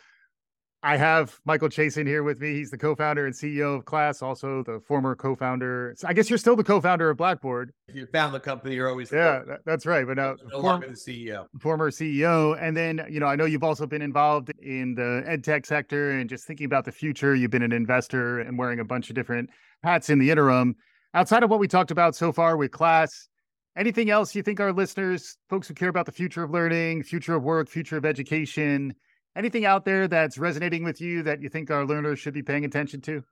I 0.83 0.97
have 0.97 1.41
Michael 1.45 1.69
Chasen 1.69 2.07
here 2.07 2.23
with 2.23 2.41
me. 2.41 2.55
He's 2.55 2.71
the 2.71 2.79
co-founder 2.79 3.27
and 3.27 3.35
CEO 3.35 3.77
of 3.77 3.85
Class, 3.85 4.23
also 4.23 4.63
the 4.63 4.79
former 4.87 5.17
co-founder. 5.17 5.97
I 6.05 6.13
guess 6.13 6.31
you're 6.31 6.39
still 6.39 6.55
the 6.55 6.63
co-founder 6.63 7.11
of 7.11 7.17
Blackboard. 7.17 7.73
If 7.89 7.97
you 7.97 8.07
found 8.07 8.33
the 8.33 8.39
company, 8.39 8.77
you're 8.77 8.89
always 8.89 9.11
Yeah, 9.11 9.41
that- 9.49 9.61
that's 9.67 9.87
right. 9.87 10.07
But 10.07 10.21
uh, 10.21 10.23
now 10.23 10.37
no 10.45 10.51
form- 10.51 10.65
longer 10.65 10.87
the 10.89 10.95
CEO. 10.95 11.47
former 11.59 11.91
CEO. 11.91 12.57
And 12.63 12.77
then, 12.77 13.05
you 13.11 13.19
know, 13.19 13.27
I 13.27 13.35
know 13.35 13.45
you've 13.45 13.65
also 13.65 13.87
been 13.89 14.03
involved 14.03 14.53
in 14.63 14.95
the 14.95 15.25
ed 15.27 15.43
tech 15.43 15.67
sector 15.67 16.13
and 16.13 16.31
just 16.31 16.47
thinking 16.47 16.67
about 16.67 16.85
the 16.85 16.93
future. 16.93 17.35
You've 17.35 17.51
been 17.51 17.63
an 17.65 17.73
investor 17.73 18.39
and 18.39 18.57
wearing 18.57 18.79
a 18.79 18.85
bunch 18.85 19.09
of 19.11 19.17
different 19.17 19.51
hats 19.83 20.11
in 20.11 20.21
the 20.21 20.31
interim. 20.31 20.77
Outside 21.13 21.43
of 21.43 21.51
what 21.51 21.59
we 21.59 21.67
talked 21.67 21.91
about 21.91 22.15
so 22.15 22.33
far 22.33 22.57
with 22.57 22.71
class, 22.71 23.29
Anything 23.77 24.11
else 24.11 24.35
you 24.35 24.43
think 24.43 24.59
our 24.59 24.73
listeners, 24.73 25.37
folks 25.49 25.69
who 25.69 25.75
care 25.75 25.89
about 25.89 26.05
the 26.05 26.11
future 26.11 26.43
of 26.43 26.51
learning, 26.51 27.05
future 27.05 27.37
of 27.37 27.45
work, 27.45 27.69
future 27.69 27.97
of 27.97 28.05
education, 28.05 28.93
anything 29.39 29.65
out 29.65 29.85
there 29.85 30.09
that's 30.09 30.37
resonating 30.37 30.83
with 30.83 31.01
you 31.01 31.23
that 31.23 31.41
you 31.41 31.49
think 31.49 31.71
our 31.71 31.87
learners 31.87 32.19
should 32.19 32.35
be 32.35 32.43
paying 32.43 32.65
attention 32.65 33.01
to? 33.03 33.23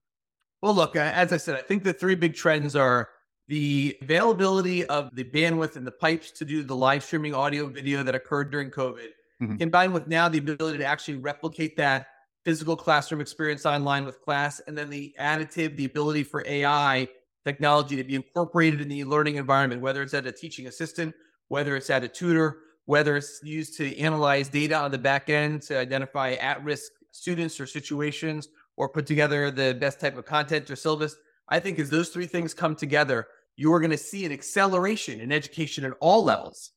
Well, 0.63 0.75
look, 0.75 0.97
as 0.97 1.33
I 1.33 1.37
said, 1.37 1.57
I 1.57 1.63
think 1.63 1.83
the 1.83 1.93
three 1.93 2.15
big 2.15 2.35
trends 2.35 2.77
are 2.77 3.11
the 3.49 3.97
availability 4.01 4.87
of 4.87 5.15
the 5.15 5.25
bandwidth 5.25 5.77
and 5.77 5.87
the 5.87 5.93
pipes 5.93 6.31
to 6.33 6.45
do 6.45 6.63
the 6.63 6.75
live 6.75 7.05
streaming 7.05 7.35
audio 7.35 7.67
video 7.67 8.03
that 8.03 8.15
occurred 8.15 8.51
during 8.51 8.71
COVID, 8.71 9.09
mm-hmm. 9.43 9.57
combined 9.57 9.93
with 9.93 10.07
now 10.07 10.29
the 10.29 10.39
ability 10.39 10.79
to 10.79 10.85
actually 10.85 11.19
replicate 11.19 11.77
that 11.77 12.07
physical 12.45 12.77
classroom 12.77 13.21
experience 13.21 13.67
online 13.67 14.05
with 14.05 14.21
class, 14.23 14.61
and 14.67 14.79
then 14.79 14.89
the 14.89 15.15
additive, 15.21 15.77
the 15.77 15.85
ability 15.85 16.23
for 16.23 16.45
AI 16.47 17.09
technology 17.45 17.97
to 17.97 18.05
be 18.05 18.15
incorporated 18.15 18.81
in 18.81 18.89
the 18.89 19.05
learning 19.05 19.37
environment, 19.37 19.83
whether 19.83 20.03
it's 20.03 20.15
at 20.15 20.27
a 20.27 20.33
teaching 20.33 20.67
assistant, 20.67 21.15
whether 21.49 21.77
it's 21.77 21.91
at 21.91 22.03
a 22.03 22.09
tutor, 22.09 22.59
whether 22.87 23.17
it's 23.17 23.41
used 23.43 23.77
to 23.77 23.97
analyze 23.99 24.49
data 24.49 24.75
on 24.75 24.91
the 24.91 24.99
back 24.99 25.29
end 25.29 25.63
to 25.63 25.79
identify 25.79 26.33
at 26.33 26.63
risk 26.65 26.91
students 27.13 27.61
or 27.61 27.67
situations, 27.67 28.49
or 28.77 28.89
put 28.89 29.07
together 29.07 29.51
the 29.51 29.75
best 29.81 30.01
type 30.01 30.17
of 30.17 30.25
content 30.25 30.71
or 30.71 30.77
syllabus. 30.77 31.17
I 31.49 31.61
think 31.61 31.79
as 31.79 31.91
those 31.91 32.11
three 32.11 32.27
things 32.27 32.53
come 32.53 32.77
together, 32.77 33.27
you 33.57 33.73
are 33.73 33.81
going 33.81 33.91
to 33.91 33.97
see 33.97 34.25
an 34.25 34.33
acceleration 34.33 35.21
in 35.21 35.33
education 35.33 35.85
at 35.85 35.93
all 36.01 36.25
levels. 36.25 36.73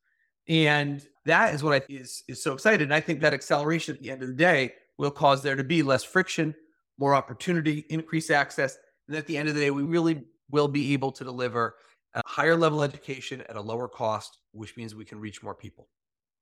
And 0.48 1.06
that 1.26 1.54
is 1.54 1.62
what 1.62 1.74
I 1.74 1.94
is 1.94 2.24
is 2.28 2.42
so 2.42 2.54
excited. 2.54 2.82
And 2.82 2.94
I 2.94 3.02
think 3.02 3.20
that 3.20 3.34
acceleration 3.34 3.96
at 3.96 4.02
the 4.02 4.12
end 4.12 4.22
of 4.24 4.30
the 4.30 4.34
day 4.34 4.74
will 4.98 5.12
cause 5.12 5.44
there 5.44 5.56
to 5.56 5.64
be 5.64 5.84
less 5.84 6.04
friction, 6.04 6.56
more 6.98 7.14
opportunity, 7.14 7.86
increased 7.90 8.32
access. 8.32 8.78
And 9.08 9.18
at 9.18 9.28
the 9.28 9.38
end 9.38 9.50
of 9.50 9.56
the 9.56 9.62
day, 9.62 9.72
we 9.72 9.84
really 9.84 10.24
will 10.50 10.68
be 10.68 10.94
able 10.94 11.12
to 11.12 11.24
deliver 11.24 11.76
a 12.16 12.22
higher 12.26 12.56
level 12.56 12.82
education 12.82 13.42
at 13.50 13.56
a 13.56 13.62
lower 13.62 13.88
cost, 13.88 14.40
which 14.54 14.76
means 14.78 14.96
we 14.96 15.06
can 15.06 15.20
reach 15.20 15.44
more 15.44 15.54
people. 15.54 15.88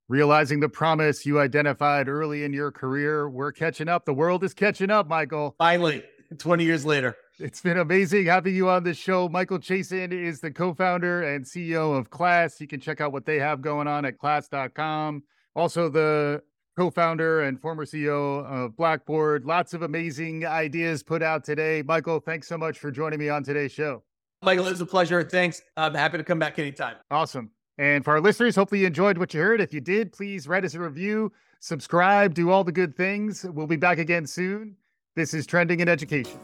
Realizing 0.09 0.61
the 0.61 0.69
promise 0.69 1.25
you 1.25 1.37
identified 1.37 2.07
early 2.07 2.45
in 2.45 2.53
your 2.53 2.71
career, 2.71 3.29
we're 3.29 3.51
catching 3.51 3.89
up. 3.89 4.05
The 4.05 4.13
world 4.13 4.41
is 4.45 4.53
catching 4.53 4.89
up, 4.89 5.09
Michael. 5.09 5.53
Finally, 5.57 6.01
20 6.37 6.63
years 6.63 6.85
later. 6.85 7.17
It's 7.39 7.59
been 7.59 7.77
amazing 7.77 8.27
having 8.27 8.55
you 8.55 8.69
on 8.69 8.85
the 8.85 8.93
show. 8.93 9.27
Michael 9.27 9.59
Chasen 9.59 10.13
is 10.13 10.39
the 10.39 10.49
co 10.49 10.73
founder 10.73 11.23
and 11.23 11.43
CEO 11.43 11.97
of 11.97 12.09
Class. 12.09 12.61
You 12.61 12.67
can 12.67 12.79
check 12.79 13.01
out 13.01 13.11
what 13.11 13.25
they 13.25 13.37
have 13.37 13.61
going 13.61 13.87
on 13.87 14.05
at 14.05 14.17
class.com. 14.17 15.23
Also, 15.55 15.89
the 15.89 16.41
co 16.77 16.89
founder 16.89 17.41
and 17.41 17.59
former 17.59 17.85
CEO 17.85 18.45
of 18.45 18.77
Blackboard. 18.77 19.43
Lots 19.43 19.73
of 19.73 19.81
amazing 19.81 20.45
ideas 20.45 21.03
put 21.03 21.21
out 21.21 21.43
today. 21.43 21.83
Michael, 21.85 22.21
thanks 22.21 22.47
so 22.47 22.57
much 22.57 22.79
for 22.79 22.91
joining 22.91 23.19
me 23.19 23.27
on 23.27 23.43
today's 23.43 23.73
show. 23.73 24.03
Michael, 24.41 24.67
it 24.67 24.71
was 24.71 24.81
a 24.81 24.85
pleasure. 24.85 25.21
Thanks. 25.23 25.61
I'm 25.75 25.93
happy 25.93 26.17
to 26.17 26.23
come 26.23 26.39
back 26.39 26.57
anytime. 26.59 26.95
Awesome. 27.11 27.51
And 27.77 28.03
for 28.03 28.11
our 28.11 28.21
listeners, 28.21 28.55
hopefully 28.55 28.81
you 28.81 28.87
enjoyed 28.87 29.17
what 29.17 29.33
you 29.33 29.39
heard. 29.39 29.61
If 29.61 29.73
you 29.73 29.81
did, 29.81 30.11
please 30.11 30.47
write 30.47 30.65
us 30.65 30.73
a 30.73 30.79
review, 30.79 31.31
subscribe, 31.59 32.33
do 32.33 32.49
all 32.49 32.63
the 32.63 32.71
good 32.71 32.95
things. 32.95 33.43
We'll 33.43 33.67
be 33.67 33.75
back 33.75 33.99
again 33.99 34.25
soon. 34.25 34.75
This 35.15 35.33
is 35.33 35.45
Trending 35.45 35.79
in 35.79 35.89
Education. 35.89 36.39